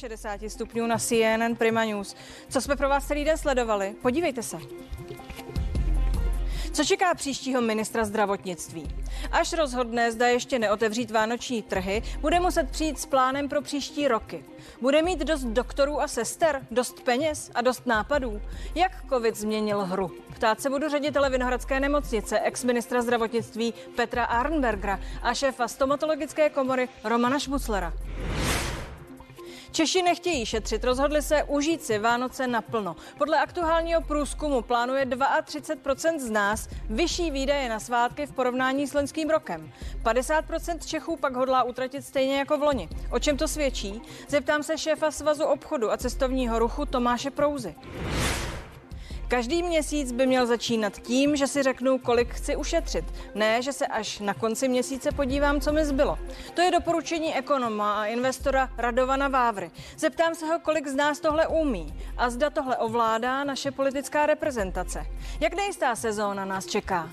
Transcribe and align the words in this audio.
60 0.00 0.40
stupňů 0.48 0.86
na 0.86 0.98
CNN 0.98 1.54
Prima 1.58 1.84
News. 1.84 2.16
Co 2.48 2.60
jsme 2.60 2.76
pro 2.76 2.88
vás 2.88 3.06
celý 3.06 3.24
den 3.24 3.38
sledovali? 3.38 3.94
Podívejte 4.02 4.42
se. 4.42 4.58
Co 6.72 6.84
čeká 6.84 7.14
příštího 7.14 7.60
ministra 7.60 8.04
zdravotnictví? 8.04 8.88
Až 9.32 9.52
rozhodne, 9.52 10.12
zda 10.12 10.26
ještě 10.26 10.58
neotevřít 10.58 11.10
vánoční 11.10 11.62
trhy, 11.62 12.02
bude 12.20 12.40
muset 12.40 12.70
přijít 12.70 12.98
s 12.98 13.06
plánem 13.06 13.48
pro 13.48 13.62
příští 13.62 14.08
roky. 14.08 14.44
Bude 14.80 15.02
mít 15.02 15.18
dost 15.18 15.44
doktorů 15.44 16.00
a 16.00 16.08
sester, 16.08 16.66
dost 16.70 17.00
peněz 17.00 17.50
a 17.54 17.60
dost 17.60 17.86
nápadů. 17.86 18.40
Jak 18.74 18.92
covid 19.08 19.36
změnil 19.36 19.84
hru? 19.84 20.10
Ptát 20.34 20.60
se 20.60 20.70
budu 20.70 20.88
ředitele 20.88 21.30
Vinohradské 21.30 21.80
nemocnice, 21.80 22.40
ex-ministra 22.40 23.02
zdravotnictví 23.02 23.74
Petra 23.96 24.24
Arnbergera 24.24 25.00
a 25.22 25.34
šéfa 25.34 25.68
stomatologické 25.68 26.50
komory 26.50 26.88
Romana 27.04 27.38
Šmuclera. 27.38 27.92
Češi 29.72 30.02
nechtějí 30.02 30.46
šetřit, 30.46 30.84
rozhodli 30.84 31.22
se 31.22 31.44
užít 31.44 31.82
si 31.82 31.98
Vánoce 31.98 32.46
naplno. 32.46 32.96
Podle 33.18 33.38
aktuálního 33.38 34.00
průzkumu 34.00 34.62
plánuje 34.62 35.06
32% 35.06 36.18
z 36.18 36.30
nás 36.30 36.68
vyšší 36.90 37.30
výdaje 37.30 37.68
na 37.68 37.80
svátky 37.80 38.26
v 38.26 38.32
porovnání 38.32 38.86
s 38.86 38.94
loňským 38.94 39.30
rokem. 39.30 39.72
50% 40.02 40.78
Čechů 40.86 41.16
pak 41.16 41.34
hodlá 41.34 41.62
utratit 41.62 42.02
stejně 42.02 42.38
jako 42.38 42.58
v 42.58 42.62
loni. 42.62 42.88
O 43.10 43.18
čem 43.18 43.36
to 43.36 43.48
svědčí? 43.48 44.02
Zeptám 44.28 44.62
se 44.62 44.78
šéfa 44.78 45.10
Svazu 45.10 45.44
obchodu 45.44 45.92
a 45.92 45.96
cestovního 45.96 46.58
ruchu 46.58 46.86
Tomáše 46.86 47.30
Prouzy. 47.30 47.74
Každý 49.30 49.62
měsíc 49.62 50.12
by 50.12 50.26
měl 50.26 50.46
začínat 50.46 50.98
tím, 50.98 51.36
že 51.36 51.46
si 51.46 51.62
řeknu, 51.62 51.98
kolik 51.98 52.34
chci 52.34 52.56
ušetřit. 52.56 53.04
Ne, 53.34 53.62
že 53.62 53.72
se 53.72 53.86
až 53.86 54.18
na 54.18 54.34
konci 54.34 54.68
měsíce 54.68 55.12
podívám, 55.12 55.60
co 55.60 55.72
mi 55.72 55.84
zbylo. 55.84 56.18
To 56.54 56.60
je 56.60 56.70
doporučení 56.70 57.36
ekonoma 57.36 58.00
a 58.00 58.04
investora 58.04 58.70
Radovana 58.78 59.28
Vávry. 59.28 59.70
Zeptám 59.98 60.34
se 60.34 60.46
ho, 60.46 60.58
kolik 60.58 60.88
z 60.88 60.94
nás 60.94 61.20
tohle 61.20 61.46
umí 61.46 61.94
a 62.16 62.30
zda 62.30 62.50
tohle 62.50 62.76
ovládá 62.76 63.44
naše 63.44 63.70
politická 63.70 64.26
reprezentace. 64.26 65.06
Jak 65.40 65.54
nejistá 65.54 65.96
sezóna 65.96 66.44
nás 66.44 66.66
čeká? 66.66 67.10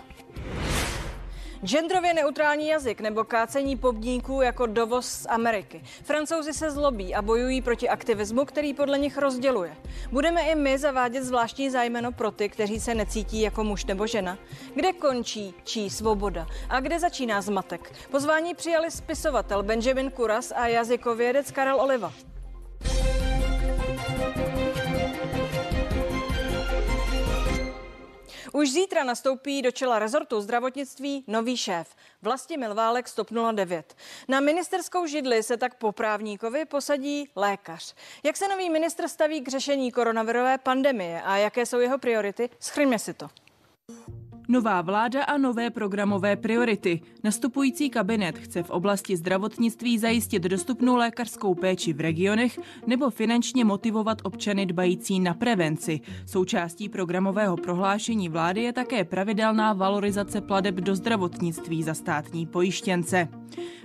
Genderově 1.66 2.14
neutrální 2.14 2.68
jazyk 2.68 3.02
nebo 3.02 3.24
kácení 3.24 3.78
pobníků 3.78 4.42
jako 4.42 4.66
dovoz 4.66 5.06
z 5.06 5.26
Ameriky. 5.30 5.82
Francouzi 6.04 6.54
se 6.54 6.72
zlobí 6.72 7.16
a 7.16 7.22
bojují 7.22 7.62
proti 7.62 7.90
aktivismu, 7.90 8.46
který 8.46 8.74
podle 8.74 9.00
nich 9.00 9.18
rozděluje. 9.18 9.76
Budeme 10.12 10.42
i 10.42 10.56
my 10.56 10.78
zavádět 10.78 11.24
zvláštní 11.24 11.70
zájmeno 11.70 12.12
pro 12.12 12.32
ty, 12.32 12.50
kteří 12.50 12.80
se 12.80 12.96
necítí 12.96 13.42
jako 13.42 13.64
muž 13.64 13.86
nebo 13.86 14.08
žena? 14.08 14.38
Kde 14.76 14.94
končí 14.94 15.54
čí 15.64 15.90
svoboda 15.90 16.48
a 16.70 16.80
kde 16.80 17.00
začíná 17.00 17.42
zmatek? 17.42 17.94
Pozvání 18.12 18.56
přijali 18.56 18.92
spisovatel 18.92 19.64
Benjamin 19.64 20.12
Kuras 20.12 20.54
a 20.56 20.68
jazykovědec 20.68 21.52
Karel 21.52 21.82
Oliva. 21.82 22.14
Už 28.54 28.72
zítra 28.72 29.04
nastoupí 29.04 29.62
do 29.62 29.72
čela 29.72 30.00
rezortu 30.00 30.42
zdravotnictví 30.42 31.24
nový 31.28 31.58
šéf, 31.58 31.96
Vlastimil 32.22 32.76
Válek 32.76 33.06
09. 33.52 33.96
Na 34.28 34.40
ministerskou 34.40 35.06
židli 35.06 35.44
se 35.44 35.58
tak 35.58 35.76
po 35.76 35.92
právníkovi 35.92 36.66
posadí 36.66 37.30
lékař. 37.36 37.96
Jak 38.24 38.38
se 38.38 38.48
nový 38.48 38.70
ministr 38.70 39.08
staví 39.08 39.42
k 39.42 39.48
řešení 39.48 39.92
koronavirové 39.92 40.58
pandemie 40.58 41.22
a 41.22 41.38
jaké 41.38 41.66
jsou 41.66 41.80
jeho 41.80 41.98
priority? 41.98 42.50
Schrňme 42.60 43.00
si 43.00 43.14
to. 43.14 43.28
Nová 44.50 44.82
vláda 44.82 45.24
a 45.24 45.38
nové 45.38 45.70
programové 45.70 46.36
priority. 46.36 47.02
Nastupující 47.24 47.90
kabinet 47.90 48.38
chce 48.38 48.64
v 48.64 48.70
oblasti 48.70 49.18
zdravotnictví 49.18 50.00
zajistit 50.00 50.44
dostupnou 50.44 50.96
lékařskou 50.96 51.56
péči 51.56 51.94
v 51.94 52.00
regionech 52.00 52.60
nebo 52.88 53.10
finančně 53.10 53.66
motivovat 53.66 54.18
občany 54.24 54.66
dbající 54.66 55.20
na 55.20 55.34
prevenci. 55.34 56.00
Součástí 56.26 56.90
programového 56.90 57.58
prohlášení 57.58 58.30
vlády 58.30 58.64
je 58.64 58.74
také 58.74 59.04
pravidelná 59.06 59.74
valorizace 59.74 60.42
pladeb 60.42 60.76
do 60.76 60.96
zdravotnictví 60.96 61.84
za 61.84 61.94
státní 61.94 62.46
pojištěnce. 62.46 63.28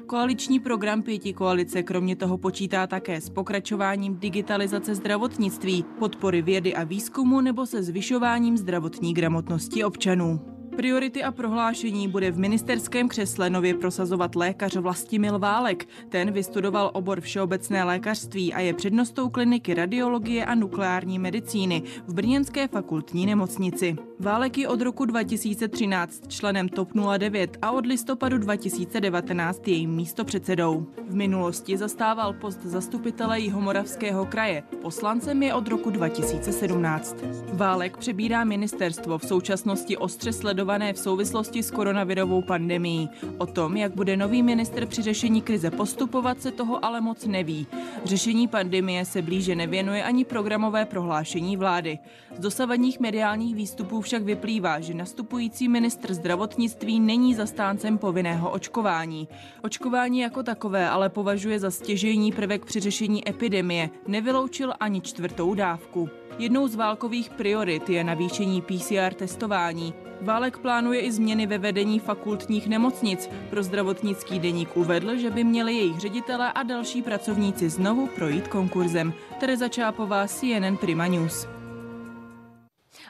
Koaliční 0.07 0.61
program 0.61 1.03
pěti 1.03 1.33
koalice 1.33 1.83
kromě 1.83 2.17
toho 2.17 2.39
počítá 2.39 2.87
také 2.87 3.21
s 3.21 3.31
pokračováním 3.31 4.17
digitalizace 4.19 4.95
zdravotnictví, 4.95 5.85
podpory 5.99 6.43
vědy 6.43 6.75
a 6.75 6.85
výzkumu 6.85 7.41
nebo 7.41 7.67
se 7.67 7.83
zvyšováním 7.83 8.57
zdravotní 8.57 9.15
gramotnosti 9.15 9.85
občanů. 9.85 10.62
Priority 10.77 11.23
a 11.23 11.33
prohlášení 11.33 12.09
bude 12.09 12.31
v 12.31 12.39
ministerském 12.39 13.09
křesle 13.09 13.51
nově 13.51 13.75
prosazovat 13.75 14.37
lékař 14.37 14.77
Vlastimil 14.77 15.39
Válek. 15.39 15.89
Ten 16.09 16.33
vystudoval 16.33 16.91
obor 16.95 17.21
všeobecné 17.21 17.85
lékařství 17.85 18.55
a 18.55 18.61
je 18.61 18.75
přednostou 18.75 19.29
kliniky 19.29 19.75
radiologie 19.75 20.45
a 20.45 20.55
nukleární 20.55 21.19
medicíny 21.19 21.83
v 22.07 22.15
Brněnské 22.15 22.69
fakultní 22.69 23.27
nemocnici. 23.27 23.97
Válek 24.23 24.59
je 24.59 24.69
od 24.69 24.83
roku 24.83 25.05
2013 25.05 26.29
členem 26.29 26.69
TOP 26.69 26.89
09 27.19 27.59
a 27.63 27.71
od 27.71 27.87
listopadu 27.87 28.39
2019 28.39 29.69
jejím 29.69 29.91
místopředsedou. 29.91 30.87
V 31.09 31.15
minulosti 31.15 31.77
zastával 31.77 32.33
post 32.33 32.63
zastupitele 32.63 33.41
Jihomoravského 33.41 34.27
kraje. 34.27 34.63
Poslancem 34.83 35.43
je 35.43 35.55
od 35.55 35.69
roku 35.69 35.91
2017. 35.91 37.17
Válek 37.53 37.97
přebírá 37.97 38.45
ministerstvo 38.45 39.19
v 39.19 39.25
současnosti 39.25 39.97
ostře 39.97 40.33
sledované 40.33 40.93
v 40.93 40.99
souvislosti 40.99 41.63
s 41.63 41.71
koronavirovou 41.71 42.43
pandemií. 42.43 43.09
O 43.39 43.47
tom, 43.47 43.77
jak 43.77 43.95
bude 43.95 44.17
nový 44.17 44.43
minister 44.43 44.87
při 44.87 45.03
řešení 45.03 45.43
krize 45.43 45.71
postupovat, 45.71 46.43
se 46.43 46.51
toho 46.51 46.85
ale 46.85 47.01
moc 47.01 47.27
neví. 47.27 47.67
Řešení 48.05 48.49
pandemie 48.49 49.05
se 49.05 49.23
blíže 49.23 49.55
nevěnuje 49.55 50.05
ani 50.05 50.25
programové 50.25 50.85
prohlášení 50.85 51.57
vlády. 51.57 51.99
Z 52.37 52.41
dosavadních 52.41 53.01
mediálních 53.01 53.55
výstupů 53.55 54.01
však 54.13 54.23
vyplývá, 54.23 54.81
že 54.81 54.95
nastupující 54.95 55.69
ministr 55.69 56.15
zdravotnictví 56.15 57.01
není 57.01 57.35
zastáncem 57.35 57.99
povinného 57.99 58.51
očkování. 58.51 59.29
Očkování 59.63 60.21
jako 60.21 60.43
takové 60.43 60.89
ale 60.89 61.09
považuje 61.09 61.59
za 61.59 61.71
stěžejní 61.71 62.33
prvek 62.33 62.65
při 62.65 62.81
řešení 62.81 63.29
epidemie. 63.29 63.91
Nevyloučil 64.07 64.73
ani 64.81 65.01
čtvrtou 65.01 65.55
dávku. 65.55 66.11
Jednou 66.39 66.69
z 66.69 66.75
válkových 66.75 67.31
priorit 67.31 67.91
je 67.91 68.05
navýšení 68.05 68.63
PCR 68.63 69.15
testování. 69.15 69.95
Válek 70.21 70.59
plánuje 70.59 71.01
i 71.01 71.13
změny 71.13 71.47
ve 71.47 71.59
vedení 71.59 71.99
fakultních 71.99 72.69
nemocnic. 72.69 73.31
Pro 73.51 73.63
zdravotnický 73.63 74.39
deník 74.39 74.77
uvedl, 74.77 75.17
že 75.17 75.31
by 75.31 75.45
měli 75.45 75.75
jejich 75.75 76.01
ředitele 76.01 76.53
a 76.53 76.63
další 76.63 77.03
pracovníci 77.03 77.71
znovu 77.71 78.07
projít 78.07 78.49
konkurzem. 78.49 79.13
Tereza 79.41 79.69
Čápová, 79.69 80.27
CNN 80.27 80.77
Prima 80.77 81.07
News. 81.07 81.62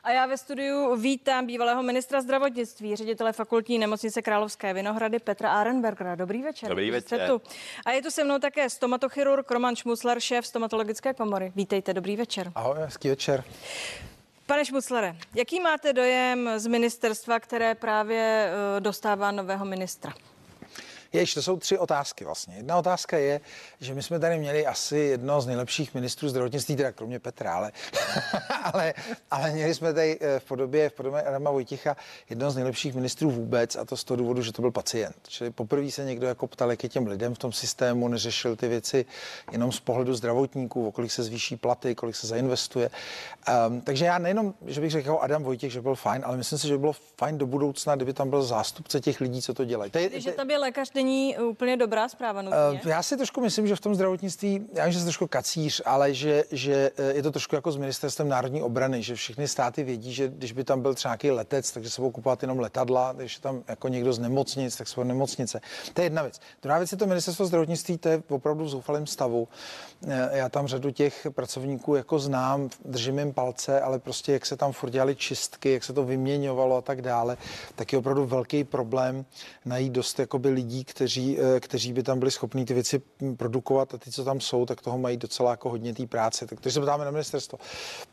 A 0.04 0.10
já 0.10 0.26
ve 0.26 0.38
studiu 0.38 0.96
vítám 0.96 1.46
bývalého 1.46 1.82
ministra 1.82 2.20
zdravotnictví, 2.20 2.96
ředitele 2.96 3.32
fakultní 3.32 3.78
nemocnice 3.78 4.22
Královské 4.22 4.74
Vinohrady 4.74 5.18
Petra 5.18 5.52
Arenbergera. 5.52 6.14
Dobrý 6.14 6.42
večer. 6.42 6.68
Dobrý 6.68 6.90
večer. 6.90 7.28
Tu. 7.28 7.42
A 7.84 7.90
je 7.90 8.02
tu 8.02 8.10
se 8.10 8.24
mnou 8.24 8.38
také 8.38 8.70
stomatochirurg 8.70 9.50
Roman 9.50 9.76
Šmusler, 9.76 10.20
šéf 10.20 10.46
stomatologické 10.46 11.14
komory. 11.14 11.52
Vítejte, 11.56 11.94
dobrý 11.94 12.16
večer. 12.16 12.52
Ahoj, 12.54 12.76
hezký 12.78 13.08
večer. 13.08 13.44
Pane 14.46 14.64
Šmuclere, 14.64 15.16
jaký 15.34 15.60
máte 15.60 15.92
dojem 15.92 16.50
z 16.56 16.66
ministerstva, 16.66 17.40
které 17.40 17.74
právě 17.74 18.50
eh, 18.76 18.80
dostává 18.80 19.30
nového 19.30 19.64
ministra? 19.64 20.12
Jež, 21.12 21.34
to 21.34 21.42
jsou 21.42 21.56
tři 21.56 21.78
otázky 21.78 22.24
vlastně. 22.24 22.56
Jedna 22.56 22.78
otázka 22.78 23.18
je, 23.18 23.40
že 23.80 23.94
my 23.94 24.02
jsme 24.02 24.18
tady 24.18 24.38
měli 24.38 24.66
asi 24.66 24.98
jedno 24.98 25.40
z 25.40 25.46
nejlepších 25.46 25.94
ministrů 25.94 26.28
zdravotnictví, 26.28 26.76
teda 26.76 26.92
kromě 26.92 27.18
Petra, 27.18 27.54
ale, 27.54 27.72
ale, 28.72 28.94
ale 29.30 29.50
měli 29.50 29.74
jsme 29.74 29.94
tady 29.94 30.18
eh, 30.20 30.40
v 30.40 30.44
podobě, 30.44 30.90
v 30.90 30.92
podobě 30.92 31.22
Adama 31.22 31.50
Vojticha 31.50 31.96
jedno 32.30 32.50
z 32.50 32.54
nejlepších 32.54 32.94
ministrů 32.94 33.30
vůbec 33.30 33.76
a 33.76 33.84
to 33.84 33.96
z 33.96 34.04
toho 34.04 34.16
důvodu, 34.16 34.42
že 34.42 34.52
to 34.52 34.62
byl 34.62 34.70
pacient. 34.70 35.16
Čili 35.28 35.50
poprvé 35.50 35.90
se 35.90 36.04
někdo 36.04 36.26
jako 36.26 36.46
ptal, 36.46 36.70
jak 36.70 36.82
je 36.82 36.88
těm 36.88 37.06
lidem 37.06 37.34
v 37.34 37.38
tom 37.38 37.52
systému, 37.52 38.08
neřešil 38.08 38.56
ty 38.56 38.68
věci 38.68 39.04
jenom 39.52 39.72
z 39.72 39.80
pohledu 39.80 40.14
zdravotníků, 40.14 40.88
o 40.88 40.92
kolik 40.92 41.12
se 41.12 41.22
zvýší 41.22 41.56
platy, 41.56 41.94
kolik 41.94 42.16
se 42.16 42.26
zainvestuje. 42.26 42.90
Um, 43.68 43.80
takže 43.80 44.04
já 44.04 44.18
nejenom, 44.18 44.54
že 44.66 44.80
bych 44.80 44.90
řekl 44.90 45.18
Adam 45.20 45.42
Vojtěch, 45.42 45.72
že 45.72 45.80
byl 45.80 45.94
fajn, 45.94 46.22
ale 46.26 46.36
myslím 46.36 46.58
si, 46.58 46.68
že 46.68 46.74
by 46.74 46.78
bylo 46.78 46.92
fajn 47.16 47.38
do 47.38 47.46
budoucna, 47.46 47.96
kdyby 47.96 48.12
tam 48.12 48.30
byl 48.30 48.42
zástupce 48.42 49.00
těch 49.00 49.20
lidí, 49.20 49.42
co 49.42 49.54
to 49.54 49.64
dělají. 49.64 49.92
Že 50.16 50.32
tam 50.32 50.50
je 50.50 50.58
lékař 50.58 50.90
není 51.04 51.38
úplně 51.38 51.76
dobrá 51.76 52.08
zpráva 52.08 52.42
nutně. 52.42 52.80
Uh, 52.84 52.90
já 52.90 53.02
si 53.02 53.16
trošku 53.16 53.40
myslím, 53.40 53.66
že 53.66 53.76
v 53.76 53.80
tom 53.80 53.94
zdravotnictví, 53.94 54.66
já 54.72 54.84
vím, 54.84 54.92
že 54.92 54.98
jsem 54.98 55.06
trošku 55.06 55.26
kacíř, 55.26 55.82
ale 55.84 56.14
že, 56.14 56.44
že 56.50 56.90
eh, 56.96 57.14
je 57.14 57.22
to 57.22 57.30
trošku 57.30 57.54
jako 57.54 57.72
s 57.72 57.76
ministerstvem 57.76 58.28
národní 58.28 58.62
obrany, 58.62 59.02
že 59.02 59.14
všechny 59.14 59.48
státy 59.48 59.84
vědí, 59.84 60.12
že 60.12 60.28
když 60.28 60.52
by 60.52 60.64
tam 60.64 60.82
byl 60.82 60.94
třeba 60.94 61.12
nějaký 61.12 61.30
letec, 61.30 61.72
takže 61.72 61.90
se 61.90 62.00
budou 62.00 62.10
kupovat 62.10 62.42
jenom 62.42 62.58
letadla, 62.60 63.12
když 63.12 63.34
je 63.34 63.40
tam 63.40 63.62
jako 63.68 63.88
někdo 63.88 64.12
z 64.12 64.18
nemocnic, 64.18 64.76
tak 64.76 64.88
jsou 64.88 65.02
nemocnice. 65.02 65.60
To 65.94 66.00
je 66.00 66.06
jedna 66.06 66.22
věc. 66.22 66.40
Druhá 66.62 66.78
věc 66.78 66.92
je 66.92 66.98
to 66.98 67.06
ministerstvo 67.06 67.46
zdravotnictví, 67.46 67.98
to 67.98 68.08
je 68.08 68.22
opravdu 68.28 68.64
v 68.64 68.68
zoufalém 68.68 69.06
stavu. 69.06 69.48
Eh, 70.08 70.30
já 70.32 70.48
tam 70.48 70.66
řadu 70.66 70.90
těch 70.90 71.26
pracovníků 71.30 71.94
jako 71.94 72.18
znám, 72.18 72.68
držím 72.84 73.18
jim 73.18 73.32
palce, 73.32 73.80
ale 73.80 73.98
prostě 73.98 74.32
jak 74.32 74.46
se 74.46 74.56
tam 74.56 74.72
furt 74.72 74.90
dělali 74.90 75.16
čistky, 75.16 75.72
jak 75.72 75.84
se 75.84 75.92
to 75.92 76.04
vyměňovalo 76.04 76.76
a 76.76 76.80
tak 76.80 77.02
dále, 77.02 77.36
tak 77.74 77.92
je 77.92 77.98
opravdu 77.98 78.26
velký 78.26 78.64
problém 78.64 79.24
najít 79.64 79.92
dost 79.92 80.18
jakoby 80.18 80.48
lidí, 80.48 80.84
kteří, 80.92 81.38
eh, 81.38 81.60
kteří 81.60 81.92
by 81.92 82.02
tam 82.02 82.18
byli 82.18 82.30
schopní 82.30 82.64
ty 82.64 82.74
věci 82.74 83.02
produkovat 83.36 83.94
a 83.94 83.98
ty, 83.98 84.10
co 84.10 84.24
tam 84.24 84.40
jsou, 84.40 84.66
tak 84.66 84.80
toho 84.80 84.98
mají 84.98 85.16
docela 85.16 85.50
jako 85.50 85.70
hodně 85.70 85.94
té 85.94 86.06
práce. 86.06 86.46
Tak 86.46 86.58
když 86.60 86.74
se 86.74 86.80
ptáme 86.80 87.04
na 87.04 87.10
ministerstvo. 87.10 87.58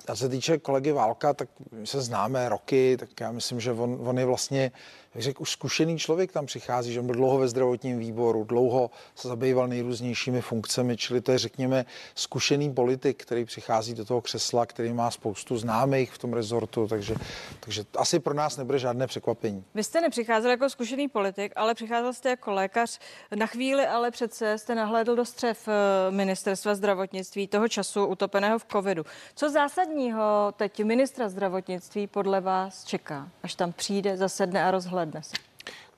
A 0.07 0.15
co 0.15 0.19
se 0.19 0.29
týče 0.29 0.57
kolegy 0.57 0.91
Válka, 0.91 1.33
tak 1.33 1.49
my 1.71 1.87
se 1.87 2.01
známe 2.01 2.49
roky, 2.49 2.97
tak 2.99 3.09
já 3.21 3.31
myslím, 3.31 3.59
že 3.59 3.71
on, 3.71 3.97
on 4.03 4.19
je 4.19 4.25
vlastně 4.25 4.71
jak 5.15 5.23
řekl, 5.23 5.41
už 5.41 5.51
zkušený 5.51 5.97
člověk 5.99 6.31
tam 6.31 6.45
přichází, 6.45 6.93
že 6.93 6.99
on 6.99 7.05
byl 7.05 7.15
dlouho 7.15 7.37
ve 7.37 7.47
zdravotním 7.47 7.99
výboru, 7.99 8.43
dlouho 8.43 8.91
se 9.15 9.27
zabýval 9.27 9.67
nejrůznějšími 9.67 10.41
funkcemi, 10.41 10.97
čili 10.97 11.21
to 11.21 11.31
je, 11.31 11.37
řekněme, 11.37 11.85
zkušený 12.15 12.73
politik, 12.73 13.23
který 13.23 13.45
přichází 13.45 13.93
do 13.93 14.05
toho 14.05 14.21
křesla, 14.21 14.65
který 14.65 14.93
má 14.93 15.11
spoustu 15.11 15.57
známých 15.57 16.11
v 16.11 16.17
tom 16.17 16.33
rezortu, 16.33 16.87
takže, 16.87 17.15
takže 17.59 17.83
asi 17.97 18.19
pro 18.19 18.33
nás 18.33 18.57
nebude 18.57 18.79
žádné 18.79 19.07
překvapení. 19.07 19.63
Vy 19.75 19.83
jste 19.83 20.01
nepřicházel 20.01 20.51
jako 20.51 20.69
zkušený 20.69 21.07
politik, 21.07 21.53
ale 21.55 21.73
přicházel 21.73 22.13
jste 22.13 22.29
jako 22.29 22.51
lékař. 22.51 22.99
Na 23.35 23.45
chvíli 23.45 23.87
ale 23.87 24.11
přece 24.11 24.57
jste 24.57 24.75
nahlédl 24.75 25.15
do 25.15 25.25
střev 25.25 25.67
eh, 25.67 26.11
ministerstva 26.11 26.75
zdravotnictví 26.75 27.47
toho 27.47 27.67
času 27.67 28.05
utopeného 28.05 28.59
v 28.59 28.65
covidu. 28.71 29.05
Co 29.35 29.49
zásadního 29.49 30.53
teď 30.57 30.83
ministra 30.83 31.29
zdravotnictví 31.29 32.07
podle 32.07 32.41
vás 32.41 32.83
čeká, 32.83 33.29
až 33.43 33.55
tam 33.55 33.71
přijde, 33.71 34.17
zasedne 34.17 34.65
a 34.65 34.71
rozhledne? 34.71 34.98
Dnes? 35.05 35.31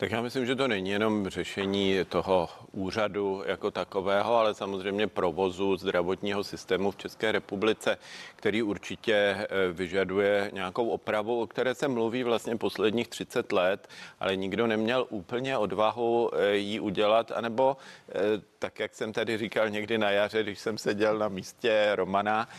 Tak 0.01 0.12
já 0.12 0.21
myslím, 0.21 0.45
že 0.45 0.56
to 0.56 0.68
není 0.68 0.89
jenom 0.89 1.30
řešení 1.30 1.98
toho 2.09 2.50
úřadu 2.71 3.44
jako 3.45 3.71
takového, 3.71 4.36
ale 4.36 4.53
samozřejmě 4.53 5.07
provozu 5.07 5.77
zdravotního 5.77 6.44
systému 6.44 6.92
v 6.92 6.98
České 6.98 7.31
republice, 7.31 7.98
který 8.36 8.63
určitě 8.63 9.13
eh, 9.13 9.48
vyžaduje 9.71 10.51
nějakou 10.53 10.89
opravu, 10.89 11.42
o 11.42 11.48
které 11.48 11.75
se 11.75 11.88
mluví 11.88 12.24
vlastně 12.24 12.56
posledních 12.56 13.07
30 13.07 13.51
let, 13.51 13.88
ale 14.19 14.36
nikdo 14.36 14.68
neměl 14.68 15.07
úplně 15.09 15.57
odvahu 15.57 16.31
eh, 16.33 16.56
ji 16.56 16.80
udělat, 16.80 17.31
anebo 17.31 17.77
eh, 18.09 18.50
tak, 18.61 18.79
jak 18.79 18.93
jsem 18.93 19.13
tady 19.13 19.37
říkal 19.37 19.69
někdy 19.69 19.97
na 19.97 20.09
jaře, 20.09 20.43
když 20.43 20.59
jsem 20.59 20.77
seděl 20.77 21.17
na 21.17 21.27
místě 21.27 21.91
Romana, 21.95 22.49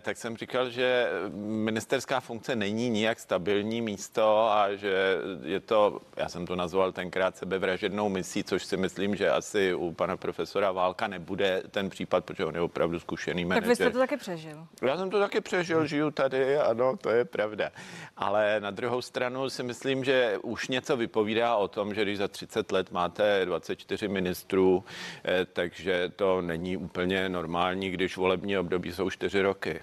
tak 0.00 0.16
jsem 0.16 0.36
říkal, 0.36 0.70
že 0.70 1.08
ministerská 1.34 2.20
funkce 2.20 2.56
není 2.56 2.90
nijak 2.90 3.20
stabilní 3.20 3.80
místo 3.80 4.48
a 4.50 4.74
že 4.74 5.16
je 5.42 5.60
to, 5.60 6.00
já 6.16 6.28
jsem 6.28 6.46
to 6.46 6.56
nazval 6.56 6.92
tenkrát 6.92 7.36
sebevražednou 7.36 8.08
misí, 8.08 8.44
což 8.44 8.64
si 8.64 8.76
myslím, 8.76 9.16
že 9.16 9.30
asi 9.30 9.74
u 9.74 9.92
pana 9.92 10.16
profesora 10.16 10.72
Válka 10.72 11.06
nebude 11.06 11.62
ten 11.70 11.90
případ, 11.90 12.24
protože 12.24 12.44
on 12.44 12.54
je 12.54 12.60
opravdu 12.60 13.00
zkušený 13.00 13.44
manažer. 13.44 13.62
Tak 13.62 13.68
vy 13.68 13.76
jste 13.76 13.90
to 13.90 13.98
taky 13.98 14.16
přežil. 14.16 14.66
Já 14.82 14.96
jsem 14.96 15.10
to 15.10 15.20
taky 15.20 15.40
přežil, 15.40 15.86
žiju 15.86 16.10
tady, 16.10 16.58
ano, 16.58 16.96
to 16.96 17.10
je 17.10 17.24
pravda. 17.24 17.70
Ale 18.16 18.60
na 18.60 18.70
druhou 18.70 19.02
stranu 19.02 19.50
si 19.50 19.62
myslím, 19.62 20.04
že 20.04 20.38
už 20.42 20.68
něco 20.68 20.96
vypovídá 20.96 21.56
o 21.56 21.68
tom, 21.68 21.94
že 21.94 22.02
když 22.02 22.18
za 22.18 22.28
30 22.28 22.72
let 22.72 22.92
máte 22.92 23.44
24 23.44 24.08
ministrů, 24.08 24.84
eh, 25.24 25.43
takže 25.52 26.12
to 26.16 26.42
není 26.42 26.76
úplně 26.76 27.28
normální, 27.28 27.90
když 27.90 28.16
volební 28.16 28.58
období 28.58 28.92
jsou 28.92 29.10
4 29.10 29.40
roky. 29.40 29.80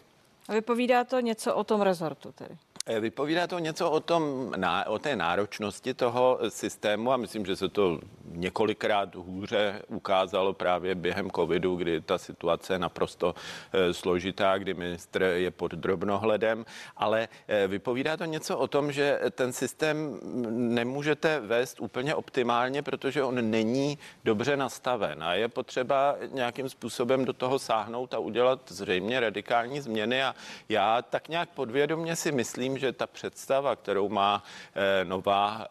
A 0.50 0.54
vypovídá 0.54 1.04
to 1.04 1.19
něco 1.19 1.56
o 1.56 1.63
tom 1.63 1.81
rezortu 1.81 2.31
tedy? 2.31 2.58
Eh, 2.92 3.00
vypovídá 3.00 3.48
to 3.48 3.60
něco 3.60 3.92
o, 3.92 4.00
tom, 4.00 4.54
o 4.88 5.00
té 5.00 5.16
náročnosti 5.16 5.94
toho 5.94 6.40
systému? 6.50 7.12
A 7.12 7.18
myslím, 7.18 7.46
že 7.46 7.56
se 7.56 7.70
to 7.70 8.00
několikrát 8.26 9.16
hůře 9.16 9.82
ukázalo 9.88 10.54
právě 10.54 10.96
během 10.96 11.32
covidu, 11.32 11.76
kdy 11.76 12.02
ta 12.02 12.18
situace 12.18 12.74
je 12.74 12.80
naprosto 12.80 13.36
eh, 13.74 13.94
složitá, 13.94 14.58
kdy 14.58 14.74
ministr 14.74 15.24
je 15.24 15.52
pod 15.52 15.72
drobnohledem, 15.72 16.66
ale 16.98 17.28
eh, 17.48 17.68
vypovídá 17.68 18.18
to 18.18 18.26
něco 18.26 18.58
o 18.58 18.68
tom, 18.68 18.92
že 18.92 19.20
ten 19.32 19.54
systém 19.54 20.20
nemůžete 20.52 21.40
vést 21.40 21.80
úplně 21.80 22.16
optimálně, 22.16 22.82
protože 22.82 23.24
on 23.24 23.50
není 23.50 23.98
dobře 24.24 24.58
nastaven. 24.58 25.24
A 25.24 25.34
je 25.34 25.48
potřeba 25.48 26.16
nějakým 26.32 26.70
způsobem 26.70 27.26
do 27.26 27.34
toho 27.34 27.60
sáhnout 27.60 28.14
a 28.14 28.20
udělat 28.20 28.62
zřejmě 28.68 29.20
radikální 29.20 29.82
změny. 29.82 30.24
A 30.24 30.36
já 30.70 31.02
tak 31.02 31.30
nějak 31.30 31.50
podvědomě 31.50 32.16
si 32.16 32.32
myslím, 32.32 32.81
že 32.81 32.94
ta 32.94 33.07
představa, 33.07 33.75
kterou 33.75 34.10
má 34.10 34.44
eh, 34.75 35.06
nová 35.06 35.68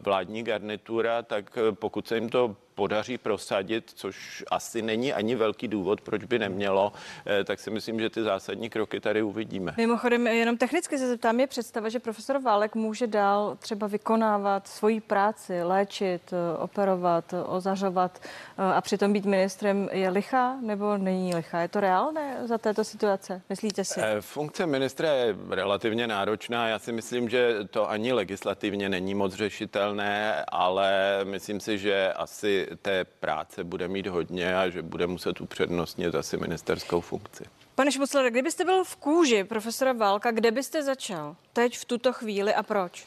vládní 0.00 0.42
garnitura, 0.42 1.22
tak 1.22 1.58
pokud 1.74 2.08
se 2.08 2.14
jim 2.14 2.28
to 2.28 2.56
podaří 2.74 3.18
prosadit, 3.18 3.90
což 3.94 4.44
asi 4.50 4.82
není 4.82 5.12
ani 5.12 5.34
velký 5.34 5.68
důvod, 5.68 6.00
proč 6.00 6.24
by 6.24 6.38
nemělo, 6.38 6.92
eh, 7.26 7.44
tak 7.44 7.60
si 7.60 7.70
myslím, 7.70 8.00
že 8.00 8.10
ty 8.10 8.22
zásadní 8.22 8.70
kroky 8.70 9.00
tady 9.00 9.22
uvidíme. 9.22 9.74
Mimochodem, 9.76 10.26
jenom 10.26 10.56
technicky 10.56 10.98
se 10.98 11.08
zeptám, 11.08 11.40
je 11.40 11.46
představa, 11.46 11.88
že 11.88 11.98
profesor 11.98 12.38
Válek 12.38 12.74
může 12.74 13.06
dál 13.06 13.56
třeba 13.58 13.86
vykonávat 13.86 14.68
svoji 14.68 15.00
práci, 15.00 15.62
léčit, 15.62 16.32
eh, 16.32 16.58
operovat, 16.58 17.34
ozařovat 17.46 18.20
eh, 18.58 18.62
a 18.62 18.80
přitom 18.80 19.12
být 19.12 19.24
ministrem 19.24 19.88
je 19.92 20.10
lichá 20.10 20.56
nebo 20.60 20.96
není 20.96 21.34
lichá? 21.34 21.60
Je 21.60 21.68
to 21.68 21.80
reálné 21.80 22.36
za 22.44 22.58
této 22.58 22.84
situace? 22.84 23.42
Myslíte 23.48 23.84
si? 23.84 24.00
Funkce 24.20 24.66
ministra 24.66 25.12
je 25.12 25.36
relativně 25.50 26.06
náročná. 26.06 26.68
Já 26.68 26.78
si 26.78 26.92
myslím, 26.92 27.28
že 27.28 27.56
to 27.70 27.90
ani 27.90 28.12
legislativně 28.12 28.88
není 28.88 29.14
moc 29.14 29.34
řešitelné, 29.34 30.44
ale 30.48 31.20
myslím 31.24 31.60
si, 31.60 31.78
že 31.78 32.12
asi 32.12 32.61
té 32.82 33.04
práce 33.04 33.64
bude 33.64 33.88
mít 33.88 34.06
hodně 34.06 34.56
a 34.56 34.68
že 34.68 34.82
bude 34.82 35.06
muset 35.06 35.40
upřednostnit 35.40 36.14
asi 36.14 36.36
ministerskou 36.36 37.00
funkci. 37.00 37.44
Pane 37.74 37.92
Šmucler, 37.92 38.30
kdybyste 38.30 38.64
byl 38.64 38.84
v 38.84 38.96
kůži 38.96 39.44
profesora 39.44 39.92
Válka, 39.92 40.30
kde 40.30 40.50
byste 40.50 40.82
začal? 40.82 41.36
Teď, 41.52 41.78
v 41.78 41.84
tuto 41.84 42.12
chvíli 42.12 42.54
a 42.54 42.62
proč? 42.62 43.06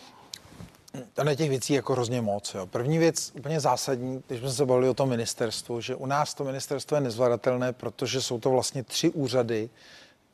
Tam 1.13 1.28
je 1.28 1.36
těch 1.36 1.50
věcí 1.50 1.74
jako 1.74 1.94
hrozně 1.94 2.22
moc. 2.22 2.54
Jo. 2.56 2.66
První 2.66 2.98
věc, 2.98 3.31
úplně 3.36 3.60
zásadní, 3.60 4.24
když 4.28 4.40
jsme 4.40 4.52
se 4.52 4.66
bavili 4.66 4.90
o 4.90 4.94
tom 4.94 5.10
ministerstvu, 5.10 5.81
že 5.81 5.96
u 5.96 6.06
nás 6.06 6.34
to 6.34 6.44
ministerstvo 6.44 6.98
je 6.98 7.02
nezvladatelné, 7.02 7.74
protože 7.74 8.22
jsou 8.22 8.40
to 8.40 8.50
vlastně 8.50 8.84
tři 8.84 9.10
úřady 9.10 9.69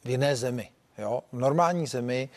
v 0.04 0.10
jiné 0.10 0.36
zemi. 0.36 0.70
Jo? 1.02 1.22
V 1.32 1.40
normální 1.40 1.88
zemi 1.88 2.30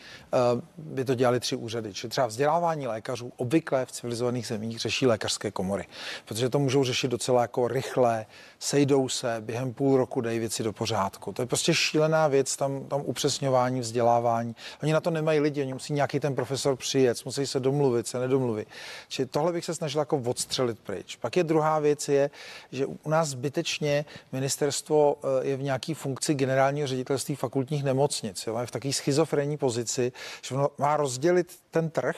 uh, 0.55 0.61
by 0.77 1.05
to 1.05 1.15
dělali 1.15 1.39
tři 1.39 1.55
úřady. 1.55 1.93
Čili 1.93 2.09
třeba 2.09 2.27
vzdělávání 2.27 2.87
lékařů 2.87 3.31
obvykle 3.37 3.85
v 3.85 3.91
civilizovaných 3.91 4.47
zemích 4.47 4.79
řeší 4.79 5.07
lékařské 5.07 5.51
komory, 5.51 5.85
protože 6.25 6.49
to 6.49 6.59
můžou 6.59 6.83
řešit 6.83 7.07
docela 7.07 7.41
jako 7.41 7.67
rychle, 7.67 8.25
sejdou 8.59 9.09
se, 9.09 9.37
během 9.39 9.73
půl 9.73 9.97
roku 9.97 10.21
dají 10.21 10.39
věci 10.39 10.63
do 10.63 10.73
pořádku. 10.73 11.33
To 11.33 11.41
je 11.41 11.45
prostě 11.45 11.73
šílená 11.73 12.27
věc, 12.27 12.55
tam, 12.55 12.85
tam 12.85 13.01
upřesňování, 13.05 13.79
vzdělávání. 13.79 14.55
Oni 14.83 14.93
na 14.93 15.01
to 15.01 15.09
nemají 15.09 15.39
lidi, 15.39 15.61
oni 15.61 15.73
musí 15.73 15.93
nějaký 15.93 16.19
ten 16.19 16.35
profesor 16.35 16.75
přijet, 16.75 17.25
musí 17.25 17.47
se 17.47 17.59
domluvit, 17.59 18.07
se 18.07 18.19
nedomluvit. 18.19 18.67
Čili 19.07 19.25
tohle 19.25 19.51
bych 19.53 19.65
se 19.65 19.75
snažil 19.75 19.99
jako 19.99 20.17
odstřelit 20.25 20.79
pryč. 20.79 21.15
Pak 21.15 21.37
je 21.37 21.43
druhá 21.43 21.79
věc 21.79 22.09
je, 22.09 22.29
že 22.71 22.85
u 22.85 23.09
nás 23.09 23.27
zbytečně 23.27 24.05
ministerstvo 24.31 25.15
eh, 25.23 25.47
je 25.47 25.57
v 25.57 25.63
nějaký 25.63 25.93
funkci 25.93 26.33
generálního 26.33 26.87
ředitelství 26.87 27.35
fakultních 27.35 27.83
nemocnic. 27.83 28.47
Jo? 28.47 28.54
Je 28.61 28.67
v 28.67 28.71
takové 28.71 28.93
schizofrenní 28.93 29.57
pozici, 29.57 30.11
že 30.41 30.55
ono 30.55 30.69
má 30.77 30.97
rozdělit 30.97 31.59
ten 31.71 31.89
trh 31.89 32.15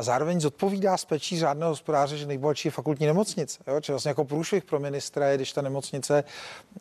a 0.00 0.02
zároveň 0.02 0.40
zodpovídá 0.40 0.96
z 0.96 1.04
pečí 1.04 1.38
řádného 1.38 1.72
hospodáře, 1.72 2.18
že 2.18 2.26
nejbohatší 2.26 2.68
je 2.68 2.72
fakultní 2.72 3.06
nemocnice. 3.06 3.58
Jo? 3.66 3.80
Či 3.80 3.92
vlastně 3.92 4.08
jako 4.08 4.24
průšvih 4.24 4.64
pro 4.64 4.80
ministra 4.80 5.28
je, 5.28 5.36
když 5.36 5.52
ta 5.52 5.62
nemocnice 5.62 6.24